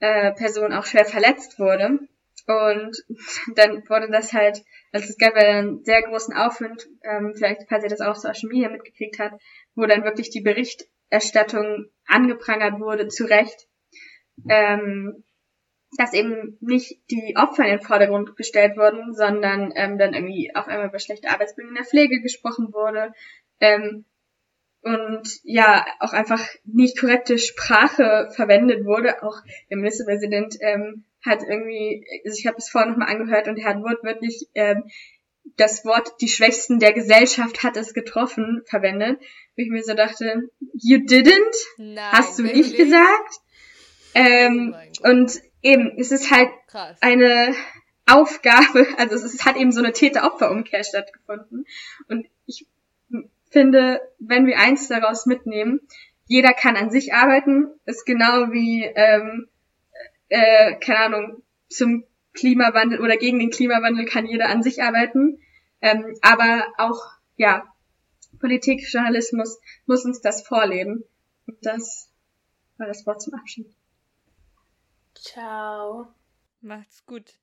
[0.00, 2.00] äh, Person auch schwer verletzt wurde.
[2.46, 2.96] Und
[3.54, 7.84] dann wurde das halt, also es gab ja einen sehr großen Aufwind, ähm, vielleicht falls
[7.84, 9.32] ihr das auch Social Media mitgekriegt hat,
[9.76, 13.68] wo dann wirklich die Berichterstattung angeprangert wurde, zu Recht,
[14.48, 15.22] ähm,
[15.98, 20.66] dass eben nicht die Opfer in den Vordergrund gestellt wurden, sondern ähm, dann irgendwie auf
[20.66, 23.12] einmal über schlechte Arbeitsbedingungen in der Pflege gesprochen wurde,
[23.60, 24.04] ähm,
[24.82, 29.22] und ja auch einfach nicht korrekte Sprache verwendet wurde.
[29.22, 29.36] Auch
[29.70, 33.82] der Ministerpräsident ähm, hat irgendwie, also ich habe es vorher nochmal angehört und er hat
[33.82, 34.84] wortwörtlich ähm,
[35.56, 39.20] das Wort die Schwächsten der Gesellschaft hat es getroffen verwendet,
[39.56, 42.68] wo ich mir so dachte, you didn't, Nein, hast du wirklich?
[42.68, 43.40] nicht gesagt.
[44.14, 46.98] Ähm, oh und eben, es ist halt Krass.
[47.00, 47.54] eine
[48.06, 51.66] Aufgabe, also es, es hat eben so eine Täter-Opfer-Umkehr stattgefunden.
[52.08, 52.66] Und ich
[53.50, 55.80] finde, wenn wir eins daraus mitnehmen,
[56.26, 59.48] jeder kann an sich arbeiten, ist genau wie, ähm,
[60.28, 65.40] äh, keine Ahnung, zum Klimawandel oder gegen den Klimawandel kann jeder an sich arbeiten.
[65.80, 67.00] Ähm, aber auch,
[67.36, 67.64] ja,
[68.40, 71.04] Politik, Journalismus muss uns das vorleben.
[71.46, 72.10] Und das
[72.78, 73.66] war das Wort zum Abschied.
[75.14, 76.14] Ciao.
[76.60, 77.38] Macht's gut.